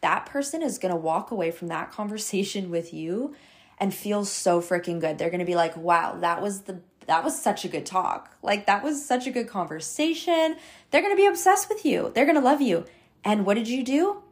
That 0.00 0.24
person 0.24 0.62
is 0.62 0.78
going 0.78 0.94
to 0.94 1.00
walk 1.00 1.32
away 1.32 1.50
from 1.50 1.66
that 1.68 1.90
conversation 1.92 2.70
with 2.70 2.94
you 2.94 3.34
and 3.78 3.92
feel 3.92 4.24
so 4.24 4.60
freaking 4.60 5.00
good. 5.00 5.18
They're 5.18 5.30
going 5.30 5.40
to 5.40 5.44
be 5.44 5.56
like, 5.56 5.76
wow, 5.76 6.16
that 6.20 6.40
was 6.40 6.62
the 6.62 6.80
that 7.06 7.24
was 7.24 7.40
such 7.40 7.64
a 7.64 7.68
good 7.68 7.86
talk. 7.86 8.36
Like, 8.42 8.66
that 8.66 8.82
was 8.82 9.04
such 9.04 9.26
a 9.26 9.30
good 9.30 9.48
conversation. 9.48 10.56
They're 10.90 11.02
going 11.02 11.14
to 11.14 11.22
be 11.22 11.26
obsessed 11.26 11.68
with 11.68 11.84
you. 11.84 12.12
They're 12.14 12.26
going 12.26 12.36
to 12.36 12.44
love 12.44 12.60
you. 12.60 12.84
And 13.24 13.46
what 13.46 13.54
did 13.54 13.68
you 13.68 13.82
do? 13.82 14.22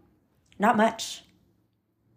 Not 0.59 0.77
much. 0.77 1.25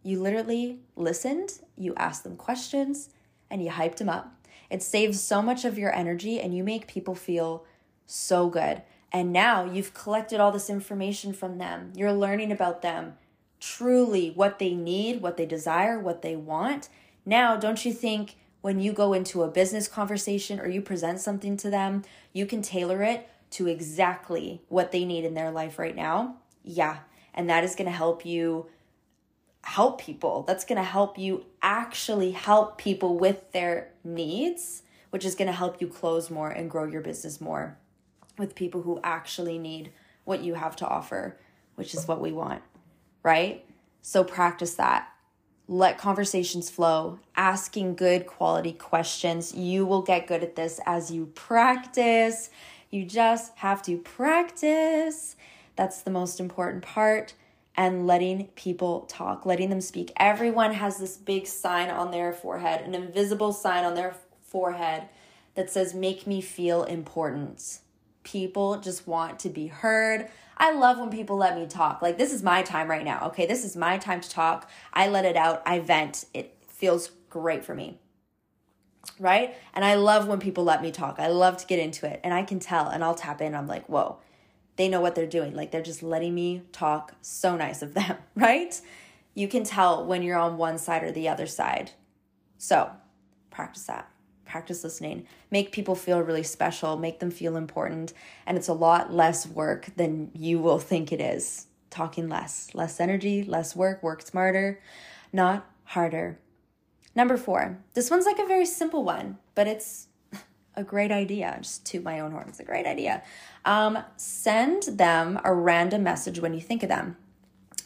You 0.03 0.21
literally 0.21 0.79
listened, 0.95 1.59
you 1.77 1.95
asked 1.95 2.23
them 2.23 2.35
questions, 2.35 3.09
and 3.49 3.63
you 3.63 3.71
hyped 3.71 3.97
them 3.97 4.09
up. 4.09 4.47
It 4.69 4.83
saves 4.83 5.21
so 5.21 5.41
much 5.41 5.63
of 5.63 5.77
your 5.77 5.95
energy, 5.95 6.41
and 6.41 6.53
you 6.55 6.63
make 6.63 6.87
people 6.87 7.15
feel 7.15 7.65
so 8.05 8.49
good. 8.49 8.81
And 9.11 9.31
now 9.31 9.63
you've 9.63 9.93
collected 9.93 10.39
all 10.39 10.51
this 10.51 10.69
information 10.69 11.33
from 11.33 11.57
them. 11.57 11.93
You're 11.95 12.11
learning 12.11 12.51
about 12.51 12.81
them, 12.81 13.13
truly 13.59 14.31
what 14.31 14.59
they 14.59 14.73
need, 14.73 15.21
what 15.21 15.37
they 15.37 15.45
desire, 15.45 15.99
what 15.99 16.21
they 16.21 16.35
want. 16.35 16.89
Now, 17.25 17.55
don't 17.55 17.85
you 17.85 17.93
think 17.93 18.35
when 18.63 18.79
you 18.79 18.93
go 18.93 19.11
into 19.11 19.43
a 19.43 19.49
business 19.49 19.89
conversation 19.89 20.57
or 20.57 20.69
you 20.69 20.81
present 20.81 21.19
something 21.19 21.57
to 21.57 21.69
them, 21.69 22.01
you 22.31 22.45
can 22.45 22.61
tailor 22.61 23.03
it 23.03 23.27
to 23.49 23.67
exactly 23.67 24.61
what 24.69 24.93
they 24.93 25.03
need 25.03 25.25
in 25.25 25.33
their 25.33 25.51
life 25.51 25.77
right 25.77 25.97
now. 25.97 26.37
Yeah. 26.63 26.99
And 27.33 27.49
that 27.49 27.65
is 27.65 27.75
going 27.75 27.89
to 27.89 27.95
help 27.95 28.25
you 28.25 28.67
help 29.63 29.99
people. 29.99 30.43
That's 30.43 30.63
going 30.63 30.77
to 30.77 30.83
help 30.83 31.17
you 31.17 31.43
actually 31.61 32.31
help 32.31 32.77
people 32.77 33.17
with 33.17 33.51
their 33.51 33.91
needs, 34.01 34.83
which 35.09 35.25
is 35.25 35.35
going 35.35 35.49
to 35.49 35.53
help 35.53 35.81
you 35.81 35.87
close 35.89 36.29
more 36.29 36.49
and 36.49 36.71
grow 36.71 36.85
your 36.85 37.01
business 37.01 37.41
more 37.41 37.77
with 38.37 38.55
people 38.55 38.83
who 38.83 38.97
actually 39.03 39.57
need 39.57 39.91
what 40.23 40.41
you 40.41 40.53
have 40.53 40.77
to 40.77 40.87
offer, 40.87 41.37
which 41.75 41.93
is 41.93 42.07
what 42.07 42.21
we 42.21 42.31
want, 42.31 42.63
right? 43.23 43.65
So 44.01 44.23
practice 44.23 44.75
that 44.75 45.12
let 45.67 45.97
conversations 45.97 46.69
flow, 46.69 47.19
asking 47.35 47.95
good 47.95 48.27
quality 48.27 48.73
questions. 48.73 49.53
You 49.53 49.85
will 49.85 50.01
get 50.01 50.27
good 50.27 50.43
at 50.43 50.55
this 50.55 50.79
as 50.85 51.11
you 51.11 51.27
practice. 51.27 52.49
You 52.89 53.05
just 53.05 53.55
have 53.57 53.81
to 53.83 53.97
practice. 53.97 55.35
That's 55.75 56.01
the 56.01 56.11
most 56.11 56.39
important 56.39 56.83
part. 56.83 57.33
And 57.75 58.05
letting 58.05 58.47
people 58.55 59.01
talk, 59.07 59.45
letting 59.45 59.69
them 59.69 59.81
speak. 59.81 60.11
Everyone 60.17 60.73
has 60.73 60.97
this 60.97 61.17
big 61.17 61.47
sign 61.47 61.89
on 61.89 62.11
their 62.11 62.31
forehead, 62.31 62.81
an 62.81 62.93
invisible 62.93 63.51
sign 63.51 63.83
on 63.83 63.95
their 63.95 64.15
forehead 64.41 65.09
that 65.55 65.71
says, 65.71 65.95
Make 65.95 66.27
me 66.27 66.39
feel 66.39 66.83
important. 66.83 67.79
People 68.23 68.79
just 68.79 69.07
want 69.07 69.39
to 69.39 69.49
be 69.49 69.67
heard. 69.67 70.29
I 70.57 70.71
love 70.71 70.99
when 70.99 71.09
people 71.09 71.35
let 71.35 71.57
me 71.57 71.67
talk. 71.67 72.01
Like, 72.01 72.17
this 72.17 72.31
is 72.31 72.43
my 72.43 72.61
time 72.61 72.89
right 72.89 73.03
now. 73.03 73.27
Okay, 73.27 73.45
this 73.45 73.65
is 73.65 73.75
my 73.75 73.97
time 73.97 74.21
to 74.21 74.29
talk. 74.29 74.69
I 74.93 75.07
let 75.07 75.25
it 75.25 75.35
out, 75.35 75.61
I 75.65 75.79
vent. 75.79 76.25
It 76.33 76.55
feels 76.67 77.11
great 77.29 77.65
for 77.65 77.75
me. 77.75 77.99
Right? 79.19 79.55
And 79.73 79.83
I 79.83 79.95
love 79.95 80.27
when 80.27 80.39
people 80.39 80.63
let 80.63 80.81
me 80.81 80.91
talk. 80.91 81.19
I 81.19 81.27
love 81.27 81.57
to 81.57 81.67
get 81.67 81.79
into 81.79 82.07
it. 82.07 82.21
And 82.23 82.33
I 82.33 82.43
can 82.43 82.59
tell, 82.59 82.87
and 82.87 83.03
I'll 83.03 83.15
tap 83.15 83.41
in. 83.41 83.55
I'm 83.55 83.67
like, 83.67 83.87
whoa, 83.87 84.17
they 84.77 84.87
know 84.87 85.01
what 85.01 85.15
they're 85.15 85.27
doing. 85.27 85.53
Like, 85.53 85.71
they're 85.71 85.81
just 85.81 86.03
letting 86.03 86.33
me 86.33 86.63
talk. 86.71 87.13
So 87.21 87.57
nice 87.57 87.81
of 87.81 87.93
them, 87.93 88.17
right? 88.35 88.79
You 89.33 89.47
can 89.47 89.63
tell 89.63 90.05
when 90.05 90.23
you're 90.23 90.37
on 90.37 90.57
one 90.57 90.77
side 90.77 91.03
or 91.03 91.11
the 91.11 91.27
other 91.27 91.47
side. 91.47 91.91
So, 92.57 92.91
practice 93.49 93.83
that 93.87 94.12
practice 94.45 94.83
listening, 94.83 95.25
make 95.51 95.71
people 95.71 95.95
feel 95.95 96.21
really 96.21 96.43
special, 96.43 96.97
make 96.97 97.19
them 97.19 97.31
feel 97.31 97.55
important. 97.55 98.13
And 98.45 98.57
it's 98.57 98.67
a 98.67 98.73
lot 98.73 99.13
less 99.13 99.47
work 99.47 99.89
than 99.95 100.31
you 100.33 100.59
will 100.59 100.79
think 100.79 101.11
it 101.11 101.21
is. 101.21 101.67
Talking 101.89 102.27
less, 102.29 102.69
less 102.73 102.99
energy, 102.99 103.43
less 103.43 103.75
work, 103.75 104.01
work 104.01 104.21
smarter, 104.21 104.81
not 105.31 105.65
harder. 105.85 106.39
Number 107.15 107.37
four, 107.37 107.77
this 107.93 108.09
one's 108.09 108.25
like 108.25 108.39
a 108.39 108.45
very 108.45 108.65
simple 108.65 109.03
one, 109.03 109.37
but 109.53 109.67
it's 109.67 110.07
a 110.75 110.83
great 110.83 111.11
idea. 111.11 111.57
Just 111.61 111.85
toot 111.85 112.03
my 112.03 112.19
own 112.19 112.31
horn. 112.31 112.45
It's 112.47 112.59
a 112.59 112.63
great 112.63 112.87
idea. 112.87 113.23
Um, 113.65 113.99
send 114.17 114.83
them 114.83 115.39
a 115.43 115.53
random 115.53 116.03
message 116.03 116.39
when 116.39 116.53
you 116.53 116.61
think 116.61 116.83
of 116.83 116.89
them. 116.89 117.17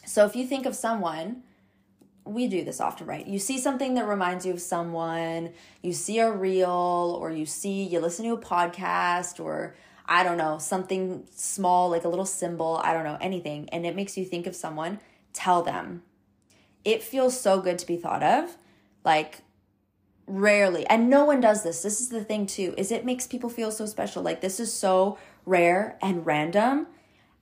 So 0.06 0.24
if 0.24 0.34
you 0.34 0.46
think 0.46 0.64
of 0.64 0.74
someone 0.74 1.42
we 2.28 2.46
do 2.46 2.64
this 2.64 2.80
often, 2.80 3.06
right? 3.06 3.26
You 3.26 3.38
see 3.38 3.58
something 3.58 3.94
that 3.94 4.06
reminds 4.06 4.44
you 4.44 4.52
of 4.52 4.60
someone, 4.60 5.50
you 5.82 5.92
see 5.92 6.18
a 6.18 6.30
reel, 6.30 7.18
or 7.20 7.30
you 7.30 7.46
see, 7.46 7.84
you 7.84 8.00
listen 8.00 8.24
to 8.26 8.32
a 8.32 8.38
podcast, 8.38 9.42
or 9.42 9.74
I 10.06 10.24
don't 10.24 10.38
know, 10.38 10.58
something 10.58 11.26
small, 11.34 11.90
like 11.90 12.04
a 12.04 12.08
little 12.08 12.26
symbol, 12.26 12.80
I 12.84 12.92
don't 12.92 13.04
know, 13.04 13.18
anything, 13.20 13.68
and 13.70 13.86
it 13.86 13.96
makes 13.96 14.16
you 14.16 14.24
think 14.24 14.46
of 14.46 14.54
someone, 14.54 15.00
tell 15.32 15.62
them. 15.62 16.02
It 16.84 17.02
feels 17.02 17.38
so 17.38 17.60
good 17.60 17.78
to 17.78 17.86
be 17.86 17.96
thought 17.96 18.22
of. 18.22 18.56
Like, 19.04 19.40
rarely, 20.26 20.86
and 20.86 21.08
no 21.08 21.24
one 21.24 21.40
does 21.40 21.62
this. 21.62 21.82
This 21.82 22.00
is 22.00 22.10
the 22.10 22.24
thing, 22.24 22.46
too, 22.46 22.74
is 22.76 22.92
it 22.92 23.04
makes 23.04 23.26
people 23.26 23.48
feel 23.48 23.70
so 23.70 23.86
special. 23.86 24.22
Like, 24.22 24.40
this 24.40 24.60
is 24.60 24.72
so 24.72 25.18
rare 25.46 25.98
and 26.02 26.26
random. 26.26 26.88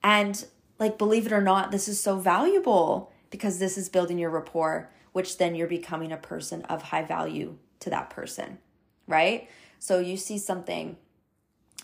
And, 0.03 0.45
like, 0.79 0.97
believe 0.97 1.27
it 1.27 1.33
or 1.33 1.41
not, 1.41 1.73
this 1.73 1.89
is 1.89 2.01
so 2.01 2.19
valuable 2.19 3.11
because 3.31 3.59
this 3.59 3.77
is 3.77 3.89
building 3.89 4.19
your 4.19 4.31
rapport, 4.31 4.91
which 5.13 5.39
then 5.39 5.55
you're 5.55 5.67
becoming 5.67 6.13
a 6.13 6.17
person 6.17 6.63
of 6.63 6.83
high 6.83 7.03
value 7.03 7.57
to 7.81 7.91
that 7.91 8.11
person, 8.11 8.59
right? 9.07 9.49
So 9.79 9.99
you 9.99 10.17
see 10.17 10.39
something 10.39 10.97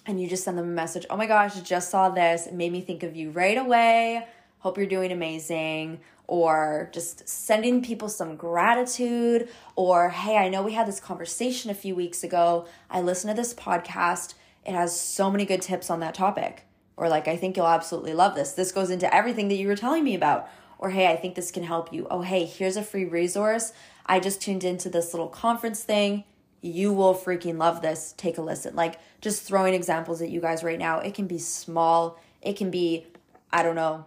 and 0.07 0.21
you 0.21 0.29
just 0.29 0.45
send 0.45 0.59
them 0.59 0.69
a 0.69 0.73
message, 0.73 1.07
oh 1.11 1.17
my 1.17 1.27
gosh, 1.27 1.57
I 1.57 1.61
just 1.61 1.91
saw 1.91 2.09
this. 2.09 2.47
It 2.47 2.55
made 2.55 2.73
me 2.73 2.81
think 2.81 3.03
of 3.03 3.15
you 3.15 3.31
right 3.31 3.57
away. 3.59 4.27
Hope 4.59 4.77
you're 4.77 4.87
doing 4.87 5.13
amazing. 5.13 6.01
Or 6.27 6.89
just 6.93 7.29
sending 7.29 7.83
people 7.83 8.09
some 8.09 8.37
gratitude. 8.37 9.49
Or, 9.77 10.09
hey, 10.09 10.37
I 10.37 10.49
know 10.49 10.63
we 10.63 10.73
had 10.73 10.89
this 10.89 11.01
conversation 11.01 11.71
a 11.71 11.75
few 11.75 11.95
weeks 11.95 12.25
ago. 12.25 12.67
I 12.91 13.01
listened 13.01 13.35
to 13.35 13.41
this 13.41 13.55
podcast. 13.55 14.35
It 14.65 14.73
has 14.73 14.99
so 14.99 15.31
many 15.31 15.45
good 15.45 15.63
tips 15.63 15.91
on 15.91 16.01
that 16.01 16.15
topic. 16.15 16.65
Or, 16.97 17.09
like, 17.09 17.29
I 17.29 17.37
think 17.37 17.57
you'll 17.57 17.67
absolutely 17.67 18.15
love 18.15 18.35
this. 18.35 18.53
This 18.53 18.73
goes 18.73 18.91
into 18.91 19.13
everything 19.15 19.49
that 19.49 19.57
you 19.57 19.67
were 19.67 19.77
telling 19.77 20.05
me 20.05 20.15
about 20.15 20.49
or 20.83 20.91
hey, 20.91 21.07
I 21.07 21.17
think 21.17 21.37
this 21.37 21.53
can 21.53 21.63
help 21.63 21.93
you. 21.93 22.09
Oh, 22.11 22.23
hey, 22.23 22.45
here's 22.45 22.77
a 22.77 22.83
free 22.83 23.05
resource. 23.05 23.73
I 24.05 24.19
just 24.19 24.43
tuned 24.43 24.65
into 24.65 24.91
this 24.91 25.15
little 25.15 25.29
conference 25.29 25.85
thing. 25.85 26.25
you 26.61 26.93
will 26.93 27.15
freaking 27.15 27.59
love 27.59 27.83
this. 27.83 28.15
Take 28.17 28.39
a 28.39 28.43
listen. 28.43 28.75
Like 28.77 28.99
just 29.21 29.43
throwing 29.43 29.75
examples 29.75 30.21
at 30.23 30.29
you 30.29 30.41
guys 30.41 30.63
right 30.63 30.79
now. 30.79 30.99
It 30.99 31.15
can 31.15 31.27
be 31.27 31.39
small. 31.39 32.21
It 32.41 32.57
can 32.57 32.71
be, 32.71 33.07
I 33.53 33.63
don't 33.63 33.77
know, 33.77 34.05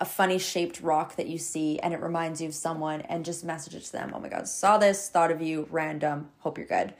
a 0.00 0.04
funny 0.04 0.38
shaped 0.38 0.80
rock 0.80 1.16
that 1.16 1.26
you 1.26 1.38
see 1.38 1.78
and 1.80 1.92
it 1.92 2.00
reminds 2.00 2.40
you 2.40 2.48
of 2.48 2.54
someone 2.54 3.00
and 3.02 3.24
just 3.24 3.44
message 3.44 3.74
it 3.74 3.84
to 3.84 3.92
them. 3.92 4.12
Oh 4.14 4.20
my 4.20 4.28
God, 4.28 4.46
saw 4.46 4.78
this, 4.78 5.08
thought 5.08 5.32
of 5.32 5.42
you, 5.42 5.66
random, 5.70 6.30
hope 6.38 6.58
you're 6.58 6.66
good. 6.66 6.94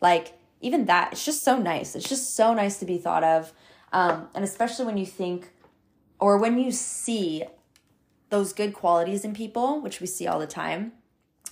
Like, 0.00 0.34
even 0.60 0.86
that, 0.86 1.12
it's 1.12 1.24
just 1.24 1.42
so 1.42 1.58
nice. 1.58 1.96
It's 1.96 2.08
just 2.08 2.34
so 2.36 2.54
nice 2.54 2.78
to 2.78 2.84
be 2.84 2.98
thought 2.98 3.24
of. 3.24 3.52
Um, 3.92 4.28
and 4.34 4.44
especially 4.44 4.86
when 4.86 4.96
you 4.96 5.06
think 5.06 5.50
or 6.18 6.38
when 6.38 6.58
you 6.58 6.70
see 6.70 7.44
those 8.28 8.52
good 8.52 8.72
qualities 8.72 9.24
in 9.24 9.34
people, 9.34 9.80
which 9.80 10.00
we 10.00 10.06
see 10.06 10.26
all 10.26 10.38
the 10.38 10.46
time, 10.46 10.92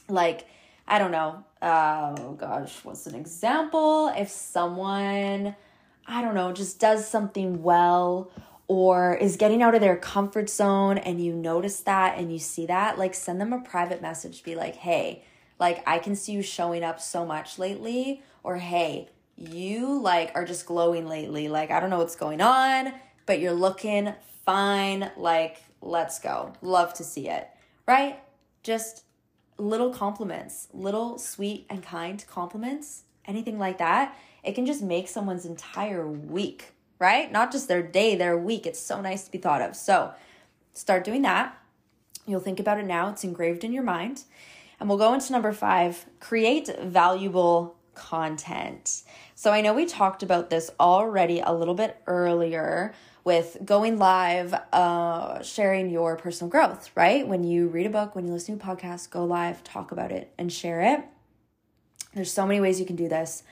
like, 0.09 0.47
I 0.87 0.99
don't 0.99 1.13
know, 1.13 1.45
uh, 1.63 2.15
oh 2.19 2.33
gosh, 2.33 2.85
what's 2.85 3.07
an 3.07 3.15
example? 3.15 4.13
If 4.17 4.29
someone, 4.29 5.57
I 6.07 6.23
don't 6.23 6.35
know, 6.35 6.53
just 6.53 6.79
does 6.79 7.09
something 7.09 7.63
well 7.63 8.31
or 8.67 9.15
is 9.15 9.37
getting 9.37 9.63
out 9.63 9.75
of 9.75 9.81
their 9.81 9.97
comfort 9.97 10.51
zone 10.51 10.99
and 10.99 11.25
you 11.25 11.33
notice 11.33 11.81
that 11.81 12.19
and 12.19 12.33
you 12.33 12.39
see 12.39 12.67
that, 12.67 12.99
like 12.99 13.15
send 13.15 13.41
them 13.41 13.53
a 13.53 13.61
private 13.61 14.03
message, 14.03 14.43
be 14.43 14.55
like, 14.55 14.77
hey, 14.77 15.25
like 15.59 15.83
I 15.87 15.99
can 15.99 16.17
see 16.17 16.33
you 16.33 16.43
showing 16.43 16.83
up 16.83 17.01
so 17.01 17.25
much 17.25 17.59
lately, 17.59 18.23
or 18.43 18.57
hey, 18.57 19.09
you 19.37 20.01
like 20.01 20.33
are 20.35 20.45
just 20.45 20.67
glowing 20.67 21.07
lately. 21.07 21.49
Like 21.49 21.71
I 21.71 21.81
don't 21.81 21.91
know 21.91 21.99
what's 21.99 22.17
going 22.17 22.41
on, 22.41 22.93
but 23.27 23.41
you're 23.41 23.53
looking 23.53 24.13
fine. 24.45 25.11
Like 25.17 25.63
let's 25.85 26.19
go. 26.19 26.53
Love 26.63 26.95
to 26.95 27.05
see 27.05 27.29
it. 27.29 27.49
Right? 27.87 28.21
Just 28.63 29.05
little 29.59 29.91
compliments, 29.91 30.69
little 30.73 31.19
sweet 31.19 31.67
and 31.71 31.83
kind 31.83 32.25
compliments, 32.29 33.03
anything 33.25 33.59
like 33.59 33.79
that. 33.79 34.17
It 34.43 34.55
can 34.55 34.67
just 34.67 34.83
make 34.83 35.09
someone's 35.09 35.45
entire 35.45 36.07
week 36.07 36.75
right? 36.99 37.31
Not 37.31 37.53
just 37.53 37.69
their 37.69 37.83
day, 37.83 38.15
their 38.15 38.39
week. 38.39 38.67
It's 38.67 38.81
so 38.81 39.01
nice 39.01 39.25
to 39.25 39.31
be 39.31 39.39
thought 39.39 39.63
of. 39.63 39.77
So 39.77 40.13
start 40.73 41.05
doing 41.05 41.23
that. 41.23 41.59
You'll 42.27 42.41
think 42.41 42.61
about 42.61 42.79
it 42.79 42.87
now, 42.87 43.11
it's 43.11 43.25
engraved 43.25 43.65
in 43.65 43.73
your 43.73 43.83
mind. 43.83 44.25
And 44.81 44.89
we'll 44.89 44.99
go 44.99 45.13
into 45.15 45.33
number 45.33 45.53
five 45.53 46.07
create 46.21 46.71
valuable 46.81 47.77
content. 47.95 49.03
So 49.35 49.53
I 49.53 49.61
know 49.61 49.75
we 49.75 49.87
talked 49.87 50.23
about 50.23 50.51
this 50.51 50.71
already 50.81 51.41
a 51.41 51.53
little 51.53 51.75
bit 51.75 52.01
earlier 52.07 52.95
with 53.25 53.57
going 53.65 53.99
live, 53.99 54.55
uh, 54.73 55.43
sharing 55.43 55.89
your 55.89 56.17
personal 56.17 56.51
growth, 56.51 56.91
right? 56.95 57.27
When 57.27 57.43
you 57.43 57.69
read 57.69 57.87
a 57.87 57.91
book, 57.91 58.15
when 58.15 58.27
you 58.27 58.33
listen 58.33 58.59
to 58.59 58.65
a 58.65 58.77
podcast, 58.77 59.11
go 59.11 59.25
live, 59.25 59.65
talk 59.65 59.93
about 59.93 60.13
it, 60.13 60.33
and 60.39 60.53
share 60.53 60.83
it. 60.83 61.05
There's 62.13 62.31
so 62.31 62.47
many 62.47 62.61
ways 62.61 62.79
you 62.79 62.87
can 62.87 62.97
do 62.97 63.09
this 63.09 63.43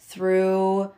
through 0.00 0.90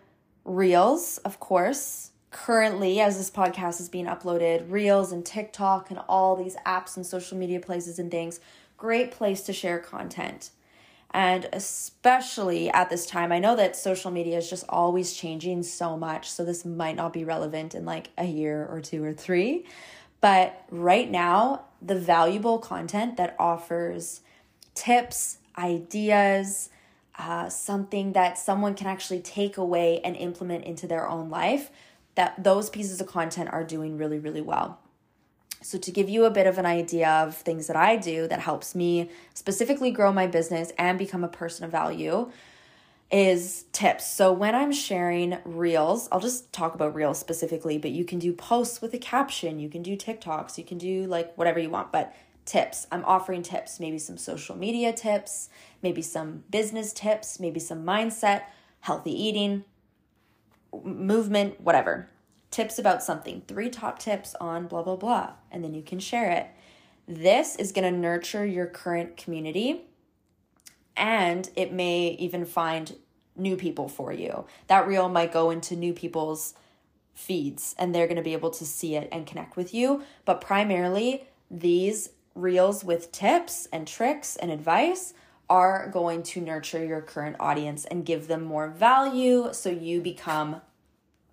Reels, 0.45 1.19
of 1.19 1.41
course. 1.41 2.13
Currently, 2.31 3.01
as 3.01 3.19
this 3.19 3.31
podcast 3.31 3.81
is 3.81 3.89
being 3.89 4.07
uploaded, 4.07 4.71
Reels 4.71 5.11
and 5.11 5.27
TikTok 5.27 5.91
and 5.91 6.01
all 6.09 6.37
these 6.37 6.57
apps 6.65 6.97
and 6.97 7.05
social 7.05 7.37
media 7.37 7.59
places 7.59 7.99
and 7.99 8.11
things, 8.11 8.39
great 8.79 9.11
place 9.11 9.43
to 9.43 9.53
share 9.53 9.81
content. 9.81 10.51
And 11.13 11.49
especially 11.53 12.71
at 12.71 12.89
this 12.89 13.05
time, 13.07 13.33
I 13.33 13.41
know 13.41 13.57
that 13.57 13.75
social 13.75 14.11
media 14.11 14.39
is 14.39 14.49
just 14.49 14.65
always 14.69 15.13
changing 15.13 15.65
so 15.65 15.97
much. 15.97 16.31
So 16.31 16.45
this 16.45 16.65
might 16.65 16.97
not 16.97 17.13
be 17.13 17.25
relevant 17.25 17.75
in 17.75 17.85
like 17.85 18.11
a 18.17 18.27
year 18.27 18.67
or 18.71 18.81
two 18.81 19.03
or 19.03 19.13
three. 19.13 19.67
But 20.21 20.65
right 20.71 21.11
now, 21.11 21.65
the 21.83 21.95
valuable 21.95 22.59
content 22.59 23.17
that 23.17 23.35
offers 23.39 24.21
tips, 24.75 25.39
ideas, 25.59 26.71
uh, 27.19 27.49
something 27.49 28.13
that 28.13 28.39
someone 28.39 28.75
can 28.75 28.87
actually 28.87 29.21
take 29.21 29.57
away 29.57 30.01
and 30.03 30.17
implement 30.17 30.65
into 30.65 30.87
their 30.87 31.09
own 31.09 31.29
life, 31.29 31.71
that 32.15 32.43
those 32.43 32.71
pieces 32.71 33.01
of 33.01 33.07
content 33.07 33.49
are 33.53 33.65
doing 33.65 33.97
really, 33.97 34.19
really 34.19 34.41
well. 34.41 34.80
So, 35.63 35.79
to 35.79 35.91
give 35.91 36.09
you 36.09 36.25
a 36.25 36.31
bit 36.31 36.47
of 36.47 36.59
an 36.59 36.67
idea 36.67 37.09
of 37.09 37.37
things 37.37 37.67
that 37.67 37.77
I 37.77 37.97
do 37.97 38.27
that 38.29 38.41
helps 38.41 38.75
me 38.75 39.11
specifically 39.35 39.91
grow 39.91 40.13
my 40.13 40.27
business 40.27 40.73
and 40.79 40.99
become 40.99 41.23
a 41.23 41.29
person 41.29 41.65
of 41.65 41.71
value, 41.71 42.31
is 43.11 43.65
tips. 43.73 44.07
So, 44.07 44.33
when 44.33 44.55
I'm 44.55 44.73
sharing 44.73 45.39
reels, 45.45 46.09
I'll 46.11 46.21
just 46.21 46.53
talk 46.53 46.75
about 46.75 46.95
reels 46.95 47.19
specifically, 47.19 47.77
but 47.77 47.91
you 47.91 48.05
can 48.05 48.19
do 48.19 48.33
posts 48.33 48.81
with 48.81 48.95
a 48.95 48.99
caption, 48.99 49.59
you 49.59 49.69
can 49.69 49.83
do 49.83 49.97
TikToks, 49.97 50.57
you 50.57 50.65
can 50.65 50.79
do 50.79 51.07
like 51.07 51.37
whatever 51.37 51.59
you 51.59 51.69
want. 51.71 51.93
But 51.93 52.15
tips. 52.51 52.87
I'm 52.91 53.05
offering 53.05 53.43
tips, 53.43 53.79
maybe 53.79 53.99
some 53.99 54.17
social 54.17 54.57
media 54.57 54.93
tips, 54.93 55.51
maybe 55.83 56.03
some 56.03 56.43
business 56.51 56.93
tips, 56.93 57.39
maybe 57.39 57.61
some 57.61 57.85
mindset, 57.85 58.43
healthy 58.81 59.13
eating, 59.13 59.65
movement, 60.83 61.61
whatever. 61.61 62.09
Tips 62.51 62.79
about 62.79 63.03
something. 63.03 63.43
Three 63.47 63.71
top 63.71 63.99
tips 63.99 64.35
on 64.41 64.67
blah, 64.67 64.83
blah, 64.83 64.97
blah. 64.97 65.33
And 65.51 65.63
then 65.63 65.75
you 65.75 65.83
can 65.83 65.99
share 65.99 66.31
it. 66.31 66.49
This 67.07 67.57
is 67.57 67.73
going 67.73 67.93
to 67.93 67.99
nurture 67.99 68.47
your 68.47 68.67
current 68.67 69.17
community 69.17 69.87
and 70.97 71.51
it 71.57 71.73
may 71.73 72.09
even 72.19 72.45
find 72.45 72.95
new 73.37 73.57
people 73.57 73.89
for 73.89 74.13
you. 74.13 74.45
That 74.67 74.87
reel 74.87 75.09
might 75.09 75.33
go 75.33 75.51
into 75.51 75.75
new 75.75 75.93
people's 75.93 76.55
feeds 77.15 77.75
and 77.79 77.95
they're 77.95 78.07
going 78.07 78.17
to 78.17 78.23
be 78.23 78.35
able 78.35 78.51
to 78.51 78.67
see 78.67 78.97
it 78.97 79.09
and 79.11 79.27
connect 79.27 79.57
with 79.57 79.73
you. 79.73 80.03
But 80.25 80.41
primarily, 80.41 81.27
these 81.51 82.11
reels 82.35 82.85
with 82.85 83.13
tips 83.13 83.67
and 83.73 83.89
tricks 83.89 84.37
and 84.37 84.51
advice 84.51 85.15
are 85.49 85.89
going 85.89 86.23
to 86.23 86.41
nurture 86.41 86.85
your 86.85 87.01
current 87.01 87.37
audience 87.41 87.85
and 87.87 88.07
give 88.07 88.29
them 88.29 88.45
more 88.45 88.69
value 88.69 89.49
so 89.53 89.69
you 89.69 90.01
become 90.01 90.61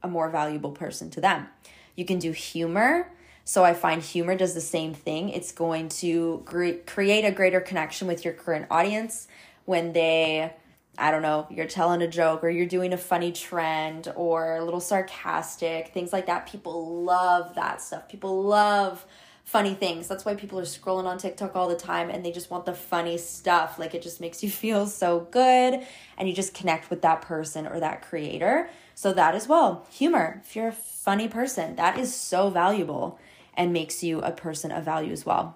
a 0.03 0.07
more 0.07 0.29
valuable 0.29 0.71
person 0.71 1.09
to 1.11 1.21
them. 1.21 1.47
You 1.95 2.05
can 2.05 2.19
do 2.19 2.31
humor. 2.31 3.11
So 3.43 3.63
I 3.63 3.73
find 3.73 4.01
humor 4.01 4.35
does 4.35 4.53
the 4.53 4.61
same 4.61 4.93
thing. 4.93 5.29
It's 5.29 5.51
going 5.51 5.89
to 5.89 6.43
cre- 6.45 6.83
create 6.85 7.23
a 7.23 7.31
greater 7.31 7.61
connection 7.61 8.07
with 8.07 8.25
your 8.25 8.33
current 8.33 8.67
audience 8.69 9.27
when 9.65 9.93
they 9.93 10.53
I 10.99 11.11
don't 11.11 11.21
know, 11.21 11.45
you're 11.51 11.67
telling 11.67 12.01
a 12.01 12.07
joke 12.07 12.43
or 12.43 12.49
you're 12.49 12.65
doing 12.65 12.91
a 12.91 12.97
funny 12.97 13.31
trend 13.31 14.11
or 14.15 14.55
a 14.55 14.65
little 14.65 14.79
sarcastic, 14.79 15.89
things 15.93 16.11
like 16.11 16.25
that. 16.25 16.47
People 16.47 17.03
love 17.03 17.53
that 17.53 17.81
stuff. 17.81 18.09
People 18.09 18.43
love 18.43 19.05
funny 19.47 19.73
things. 19.73 20.09
That's 20.09 20.25
why 20.25 20.35
people 20.35 20.59
are 20.59 20.63
scrolling 20.63 21.05
on 21.05 21.17
TikTok 21.17 21.55
all 21.55 21.69
the 21.69 21.75
time 21.75 22.09
and 22.09 22.23
they 22.23 22.33
just 22.33 22.51
want 22.51 22.65
the 22.65 22.73
funny 22.73 23.17
stuff. 23.17 23.79
Like 23.79 23.95
it 23.95 24.01
just 24.01 24.19
makes 24.19 24.43
you 24.43 24.49
feel 24.63 24.85
so 24.85 25.21
good 25.31 25.85
and 26.17 26.27
you 26.27 26.35
just 26.35 26.53
connect 26.53 26.89
with 26.89 27.01
that 27.03 27.21
person 27.21 27.65
or 27.65 27.79
that 27.79 28.01
creator. 28.01 28.69
So, 28.93 29.13
that 29.13 29.35
as 29.35 29.47
well, 29.47 29.87
humor. 29.89 30.41
If 30.43 30.55
you're 30.55 30.67
a 30.67 30.73
funny 30.73 31.27
person, 31.29 31.77
that 31.77 31.97
is 31.97 32.13
so 32.13 32.49
valuable 32.49 33.19
and 33.53 33.71
makes 33.71 34.03
you 34.03 34.19
a 34.19 34.31
person 34.31 34.71
of 34.71 34.83
value 34.83 35.13
as 35.13 35.25
well. 35.25 35.55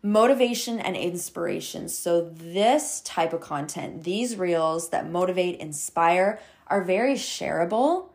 Motivation 0.00 0.78
and 0.78 0.96
inspiration. 0.96 1.88
So, 1.88 2.22
this 2.22 3.00
type 3.00 3.32
of 3.32 3.40
content, 3.40 4.04
these 4.04 4.36
reels 4.36 4.90
that 4.90 5.10
motivate, 5.10 5.58
inspire, 5.58 6.38
are 6.68 6.82
very 6.82 7.14
shareable 7.14 8.10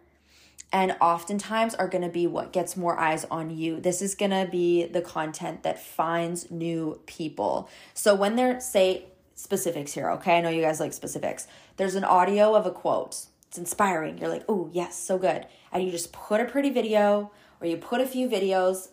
and 0.72 0.96
oftentimes 1.02 1.74
are 1.76 1.88
going 1.88 2.04
to 2.04 2.10
be 2.10 2.28
what 2.28 2.54
gets 2.54 2.78
more 2.78 2.98
eyes 3.00 3.26
on 3.32 3.50
you. 3.50 3.80
This 3.80 4.02
is 4.02 4.14
going 4.14 4.32
to 4.32 4.48
be 4.50 4.86
the 4.86 5.02
content 5.02 5.64
that 5.64 5.82
finds 5.82 6.52
new 6.52 7.02
people. 7.06 7.70
So 7.94 8.14
when 8.14 8.36
they're, 8.36 8.60
say, 8.60 9.06
specifics 9.34 9.94
here, 9.94 10.10
okay? 10.12 10.38
I 10.38 10.42
know 10.42 10.50
you 10.50 10.62
guys 10.62 10.80
like 10.80 10.94
specifics. 10.94 11.48
There's 11.78 11.96
an 11.96 12.04
audio 12.04 12.56
of 12.56 12.66
a 12.66 12.72
quote. 12.72 13.26
It's 13.48 13.58
inspiring. 13.58 14.20
You're 14.20 14.30
like, 14.30 14.46
oh, 14.48 14.70
yes, 14.72 15.00
so 15.00 15.18
good. 15.18 15.48
And 15.72 15.84
you 15.84 15.92
just 15.92 16.12
put 16.12 16.40
a 16.40 16.46
pretty 16.46 16.70
video 16.70 17.32
or 17.60 17.68
you 17.68 17.78
put 17.78 18.02
a 18.02 18.06
few 18.06 18.30
videos 18.30 18.90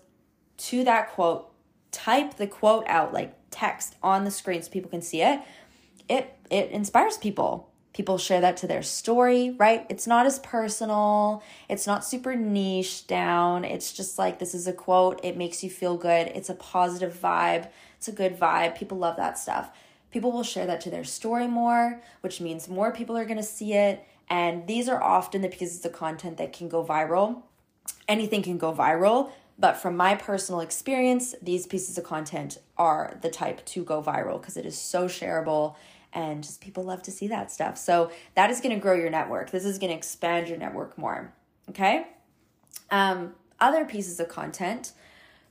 to 0.58 0.82
that 0.84 1.10
quote, 1.10 1.52
type 1.92 2.36
the 2.36 2.46
quote 2.46 2.84
out 2.86 3.12
like 3.12 3.34
text 3.50 3.96
on 4.02 4.24
the 4.24 4.30
screen 4.30 4.62
so 4.62 4.70
people 4.70 4.90
can 4.90 5.02
see 5.02 5.22
it. 5.22 5.40
It 6.08 6.32
it 6.50 6.70
inspires 6.70 7.18
people 7.18 7.70
people 7.96 8.18
share 8.18 8.42
that 8.42 8.58
to 8.58 8.66
their 8.66 8.82
story, 8.82 9.56
right? 9.56 9.86
It's 9.88 10.06
not 10.06 10.26
as 10.26 10.38
personal, 10.40 11.42
it's 11.66 11.86
not 11.86 12.04
super 12.04 12.36
niche 12.36 13.06
down. 13.06 13.64
It's 13.64 13.90
just 13.90 14.18
like 14.18 14.38
this 14.38 14.54
is 14.54 14.66
a 14.66 14.72
quote, 14.74 15.18
it 15.24 15.38
makes 15.38 15.64
you 15.64 15.70
feel 15.70 15.96
good, 15.96 16.26
it's 16.34 16.50
a 16.50 16.54
positive 16.54 17.18
vibe, 17.18 17.70
it's 17.96 18.06
a 18.06 18.12
good 18.12 18.38
vibe. 18.38 18.76
People 18.76 18.98
love 18.98 19.16
that 19.16 19.38
stuff. 19.38 19.70
People 20.10 20.30
will 20.30 20.42
share 20.42 20.66
that 20.66 20.82
to 20.82 20.90
their 20.90 21.04
story 21.04 21.46
more, 21.46 22.02
which 22.20 22.38
means 22.38 22.68
more 22.68 22.92
people 22.92 23.16
are 23.16 23.24
going 23.24 23.38
to 23.38 23.42
see 23.42 23.72
it. 23.72 24.04
And 24.28 24.66
these 24.66 24.90
are 24.90 25.02
often 25.02 25.40
the 25.40 25.48
pieces 25.48 25.82
of 25.86 25.92
content 25.92 26.36
that 26.36 26.52
can 26.52 26.68
go 26.68 26.84
viral. 26.84 27.44
Anything 28.06 28.42
can 28.42 28.58
go 28.58 28.74
viral, 28.74 29.30
but 29.58 29.78
from 29.78 29.96
my 29.96 30.16
personal 30.16 30.60
experience, 30.60 31.34
these 31.40 31.66
pieces 31.66 31.96
of 31.96 32.04
content 32.04 32.58
are 32.76 33.16
the 33.22 33.30
type 33.30 33.64
to 33.66 33.84
go 33.84 34.02
viral 34.02 34.38
because 34.38 34.58
it 34.58 34.66
is 34.66 34.76
so 34.76 35.06
shareable 35.06 35.76
and 36.16 36.42
just 36.42 36.62
people 36.62 36.82
love 36.82 37.02
to 37.02 37.10
see 37.12 37.28
that 37.28 37.52
stuff. 37.52 37.76
So 37.76 38.10
that 38.34 38.50
is 38.50 38.60
going 38.60 38.74
to 38.74 38.80
grow 38.80 38.94
your 38.94 39.10
network. 39.10 39.50
This 39.50 39.66
is 39.66 39.78
going 39.78 39.90
to 39.90 39.96
expand 39.96 40.48
your 40.48 40.56
network 40.56 40.96
more. 40.96 41.32
Okay. 41.68 42.06
Um, 42.90 43.34
other 43.60 43.84
pieces 43.84 44.18
of 44.18 44.28
content, 44.28 44.92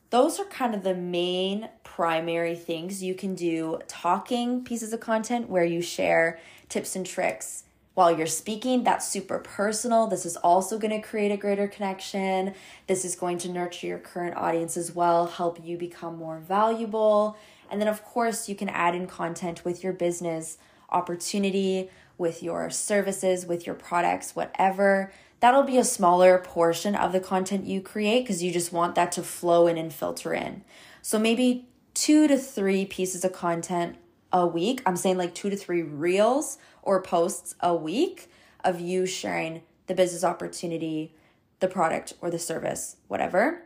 those 0.10 0.40
are 0.40 0.46
kind 0.46 0.74
of 0.74 0.84
the 0.84 0.96
main 0.96 1.70
primary 1.84 2.56
things. 2.56 3.04
You 3.04 3.14
can 3.14 3.36
do 3.36 3.80
talking 3.88 4.64
pieces 4.64 4.92
of 4.92 5.00
content 5.00 5.50
where 5.50 5.66
you 5.66 5.82
share 5.82 6.40
tips 6.68 6.96
and 6.96 7.06
tricks 7.06 7.66
while 7.94 8.16
you're 8.16 8.26
speaking. 8.26 8.84
That's 8.84 9.08
super 9.08 9.38
personal. 9.38 10.08
This 10.08 10.26
is 10.26 10.36
also 10.38 10.80
going 10.80 11.00
to 11.00 11.08
create 11.08 11.32
a 11.32 11.38
greater 11.38 11.68
connection. 11.68 12.56
This 12.88 13.06
is 13.06 13.16
going 13.16 13.38
to 13.40 13.50
nurture 13.50 13.86
your 13.86 14.00
current 14.00 14.36
audience 14.36 14.78
as 14.78 14.96
well, 14.96 15.28
help 15.28 15.64
you 15.64 15.78
become 15.78 16.18
more 16.18 16.40
valuable. 16.40 17.38
And 17.70 17.82
then, 17.82 17.88
of 17.88 18.04
course, 18.04 18.48
you 18.48 18.56
can 18.56 18.70
add 18.70 18.96
in 18.96 19.08
content 19.08 19.66
with 19.66 19.84
your 19.84 19.94
business 19.94 20.58
opportunity, 20.90 21.90
with 22.18 22.42
your 22.42 22.70
services, 22.70 23.46
with 23.46 23.66
your 23.66 23.76
products, 23.76 24.36
whatever. 24.36 25.12
That'll 25.40 25.64
be 25.64 25.78
a 25.78 25.84
smaller 25.84 26.38
portion 26.40 26.96
of 26.96 27.12
the 27.12 27.20
content 27.20 27.66
you 27.66 27.82
create 27.82 28.22
because 28.24 28.42
you 28.42 28.52
just 28.52 28.72
want 28.72 28.96
that 28.96 29.12
to 29.14 29.24
flow 29.24 29.68
in 29.68 29.78
and 29.78 29.94
filter 29.94 30.34
in. 30.34 30.64
So 31.02 31.20
maybe 31.20 31.68
two 31.94 32.28
to 32.28 32.38
three 32.38 32.86
pieces 32.86 33.26
of 33.26 33.34
content 33.34 33.98
a 34.32 34.46
week. 34.46 34.82
I'm 34.86 34.98
saying 34.98 35.18
like 35.18 35.36
two 35.36 35.50
to 35.50 35.56
three 35.56 35.82
reels 35.82 36.58
or 36.82 37.02
posts 37.02 37.56
a 37.60 37.76
week 37.76 38.30
of 38.64 38.80
you 38.80 39.06
sharing 39.06 39.62
the 39.88 39.94
business 39.94 40.24
opportunity, 40.24 41.14
the 41.60 41.68
product 41.68 42.14
or 42.22 42.30
the 42.30 42.40
service, 42.40 42.98
whatever. 43.08 43.64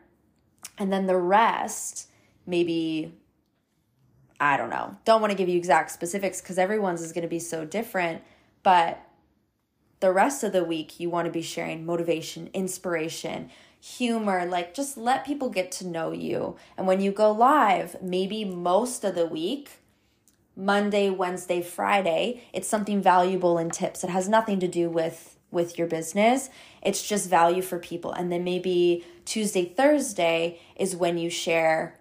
And 0.78 0.92
then 0.92 1.08
the 1.08 1.18
rest, 1.18 2.10
maybe, 2.46 3.14
I 4.40 4.58
don't 4.58 4.70
know, 4.70 4.96
don't 5.06 5.22
want 5.22 5.32
to 5.32 5.38
give 5.38 5.50
you 5.50 5.58
exact 5.58 5.92
specifics 5.92 6.42
because 6.42 6.58
everyone's 6.58 7.02
is 7.02 7.12
going 7.12 7.24
to 7.24 7.28
be 7.28 7.40
so 7.40 7.66
different. 7.66 8.22
But 8.64 9.02
the 10.00 10.12
rest 10.12 10.44
of 10.44 10.54
the 10.54 10.64
week, 10.64 11.00
you 11.00 11.10
want 11.10 11.26
to 11.26 11.32
be 11.32 11.42
sharing 11.42 11.86
motivation, 11.86 12.50
inspiration, 12.54 13.50
humor, 13.82 14.46
like 14.46 14.74
just 14.74 14.98
let 14.98 15.26
people 15.26 15.50
get 15.50 15.72
to 15.74 15.88
know 15.88 16.12
you. 16.12 16.56
And 16.78 16.88
when 16.88 17.02
you 17.02 17.12
go 17.12 17.32
live, 17.32 18.02
maybe 18.02 18.46
most 18.46 19.04
of 19.04 19.16
the 19.16 19.26
week, 19.26 19.72
Monday, 20.56 21.10
Wednesday, 21.10 21.62
Friday, 21.62 22.44
it's 22.54 22.68
something 22.68 23.02
valuable 23.02 23.58
in 23.58 23.70
tips. 23.70 24.04
It 24.04 24.10
has 24.10 24.28
nothing 24.28 24.60
to 24.60 24.68
do 24.68 24.90
with 24.90 25.36
with 25.52 25.78
your 25.78 25.88
business. 25.88 26.50
It's 26.82 27.08
just 27.08 27.30
value 27.30 27.64
for 27.64 27.80
people. 27.80 28.12
And 28.12 28.32
then 28.32 28.44
maybe 28.44 29.04
Tuesday, 29.26 29.66
Thursday 29.66 30.60
is 30.76 30.96
when 30.96 31.18
you 31.18 31.30
share 31.30 31.99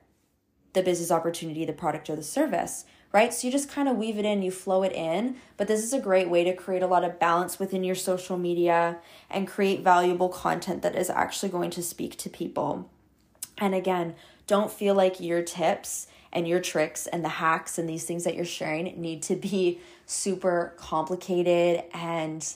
the 0.78 0.84
business 0.84 1.10
opportunity, 1.10 1.64
the 1.64 1.72
product 1.72 2.08
or 2.08 2.16
the 2.16 2.22
service, 2.22 2.84
right? 3.12 3.34
So 3.34 3.46
you 3.46 3.52
just 3.52 3.70
kind 3.70 3.88
of 3.88 3.96
weave 3.96 4.16
it 4.16 4.24
in, 4.24 4.42
you 4.42 4.50
flow 4.50 4.84
it 4.84 4.92
in. 4.92 5.36
But 5.56 5.66
this 5.66 5.82
is 5.82 5.92
a 5.92 6.00
great 6.00 6.30
way 6.30 6.44
to 6.44 6.54
create 6.54 6.82
a 6.82 6.86
lot 6.86 7.04
of 7.04 7.18
balance 7.18 7.58
within 7.58 7.82
your 7.82 7.96
social 7.96 8.38
media 8.38 8.98
and 9.28 9.48
create 9.48 9.80
valuable 9.80 10.28
content 10.28 10.82
that 10.82 10.94
is 10.94 11.10
actually 11.10 11.48
going 11.48 11.70
to 11.70 11.82
speak 11.82 12.16
to 12.18 12.30
people. 12.30 12.88
And 13.58 13.74
again, 13.74 14.14
don't 14.46 14.70
feel 14.70 14.94
like 14.94 15.20
your 15.20 15.42
tips 15.42 16.06
and 16.32 16.46
your 16.46 16.60
tricks 16.60 17.06
and 17.08 17.24
the 17.24 17.28
hacks 17.28 17.76
and 17.76 17.88
these 17.88 18.04
things 18.04 18.22
that 18.24 18.36
you're 18.36 18.44
sharing 18.44 19.00
need 19.00 19.22
to 19.22 19.34
be 19.34 19.80
super 20.06 20.74
complicated 20.76 21.82
and 21.92 22.54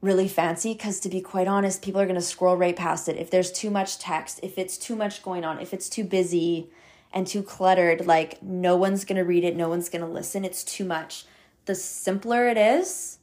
really 0.00 0.28
fancy 0.28 0.74
because 0.74 1.00
to 1.00 1.08
be 1.08 1.20
quite 1.20 1.48
honest 1.48 1.82
people 1.82 2.00
are 2.00 2.06
going 2.06 2.14
to 2.14 2.20
scroll 2.22 2.56
right 2.56 2.76
past 2.76 3.08
it 3.08 3.16
if 3.16 3.30
there's 3.30 3.50
too 3.50 3.68
much 3.68 3.98
text 3.98 4.38
if 4.44 4.56
it's 4.56 4.78
too 4.78 4.94
much 4.94 5.24
going 5.24 5.44
on 5.44 5.58
if 5.58 5.74
it's 5.74 5.88
too 5.88 6.04
busy 6.04 6.70
and 7.12 7.26
too 7.26 7.42
cluttered 7.42 8.06
like 8.06 8.42
no 8.42 8.76
one's 8.76 9.04
to 9.16 9.24
read 9.24 9.44
it 9.44 9.56
no 9.56 9.68
one's 9.68 9.88
to 10.02 10.06
listen 10.06 10.44
it's 10.44 10.64
too 10.64 10.84
much 10.84 11.24
the 11.66 11.74
simpler 11.74 12.48
it 12.48 12.56
is 12.56 13.18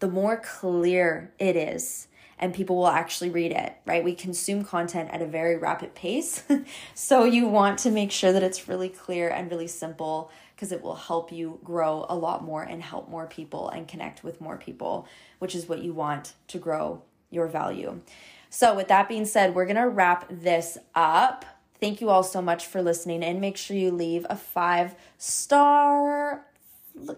the 0.00 0.08
more 0.08 0.36
clear 0.36 1.32
it 1.38 1.56
is 1.56 2.08
and 2.38 2.52
people 2.52 2.76
will 2.76 2.88
actually 2.88 3.30
read 3.30 3.52
it, 3.52 3.74
right? 3.86 4.04
We 4.04 4.14
consume 4.14 4.64
content 4.64 5.10
at 5.10 5.22
a 5.22 5.26
very 5.26 5.56
rapid 5.56 5.94
pace. 5.94 6.42
so 6.94 7.24
you 7.24 7.48
want 7.48 7.78
to 7.80 7.90
make 7.90 8.12
sure 8.12 8.32
that 8.32 8.42
it's 8.42 8.68
really 8.68 8.88
clear 8.88 9.28
and 9.28 9.50
really 9.50 9.68
simple 9.68 10.30
because 10.54 10.72
it 10.72 10.82
will 10.82 10.94
help 10.94 11.32
you 11.32 11.60
grow 11.64 12.04
a 12.08 12.14
lot 12.14 12.44
more 12.44 12.62
and 12.62 12.82
help 12.82 13.08
more 13.08 13.26
people 13.26 13.68
and 13.70 13.88
connect 13.88 14.22
with 14.22 14.40
more 14.40 14.56
people, 14.56 15.06
which 15.38 15.54
is 15.54 15.68
what 15.68 15.82
you 15.82 15.92
want 15.92 16.34
to 16.48 16.58
grow 16.58 17.02
your 17.30 17.46
value. 17.46 18.00
So, 18.48 18.74
with 18.74 18.88
that 18.88 19.08
being 19.08 19.26
said, 19.26 19.54
we're 19.54 19.66
to 19.76 19.88
wrap 19.88 20.26
this 20.30 20.78
up. 20.94 21.44
Thank 21.80 22.00
you 22.00 22.10
all 22.10 22.22
so 22.22 22.40
much 22.40 22.66
for 22.66 22.82
listening 22.82 23.22
and 23.22 23.40
make 23.40 23.56
sure 23.56 23.76
you 23.76 23.90
leave 23.90 24.26
a 24.28 24.36
five 24.36 24.94
star 25.18 26.46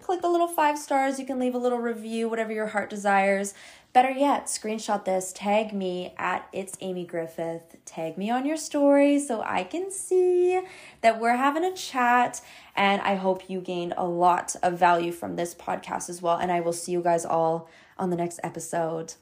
click 0.00 0.20
the 0.20 0.28
little 0.28 0.48
five 0.48 0.78
stars. 0.78 1.18
You 1.18 1.26
can 1.26 1.38
leave 1.38 1.54
a 1.54 1.58
little 1.58 1.78
review, 1.78 2.28
whatever 2.28 2.52
your 2.52 2.68
heart 2.68 2.90
desires. 2.90 3.54
Better 3.92 4.10
yet, 4.10 4.46
screenshot 4.46 5.04
this, 5.04 5.32
tag 5.34 5.72
me 5.72 6.14
at 6.18 6.46
It's 6.52 6.76
Amy 6.80 7.06
Griffith. 7.06 7.76
Tag 7.84 8.18
me 8.18 8.30
on 8.30 8.44
your 8.44 8.56
story 8.56 9.18
so 9.18 9.40
I 9.42 9.64
can 9.64 9.90
see 9.90 10.60
that 11.00 11.18
we're 11.18 11.36
having 11.36 11.64
a 11.64 11.74
chat. 11.74 12.40
And 12.76 13.00
I 13.02 13.14
hope 13.14 13.48
you 13.48 13.60
gained 13.60 13.94
a 13.96 14.06
lot 14.06 14.54
of 14.62 14.78
value 14.78 15.12
from 15.12 15.36
this 15.36 15.54
podcast 15.54 16.10
as 16.10 16.20
well. 16.20 16.36
And 16.36 16.52
I 16.52 16.60
will 16.60 16.72
see 16.72 16.92
you 16.92 17.02
guys 17.02 17.24
all 17.24 17.68
on 17.96 18.10
the 18.10 18.16
next 18.16 18.40
episode. 18.42 19.14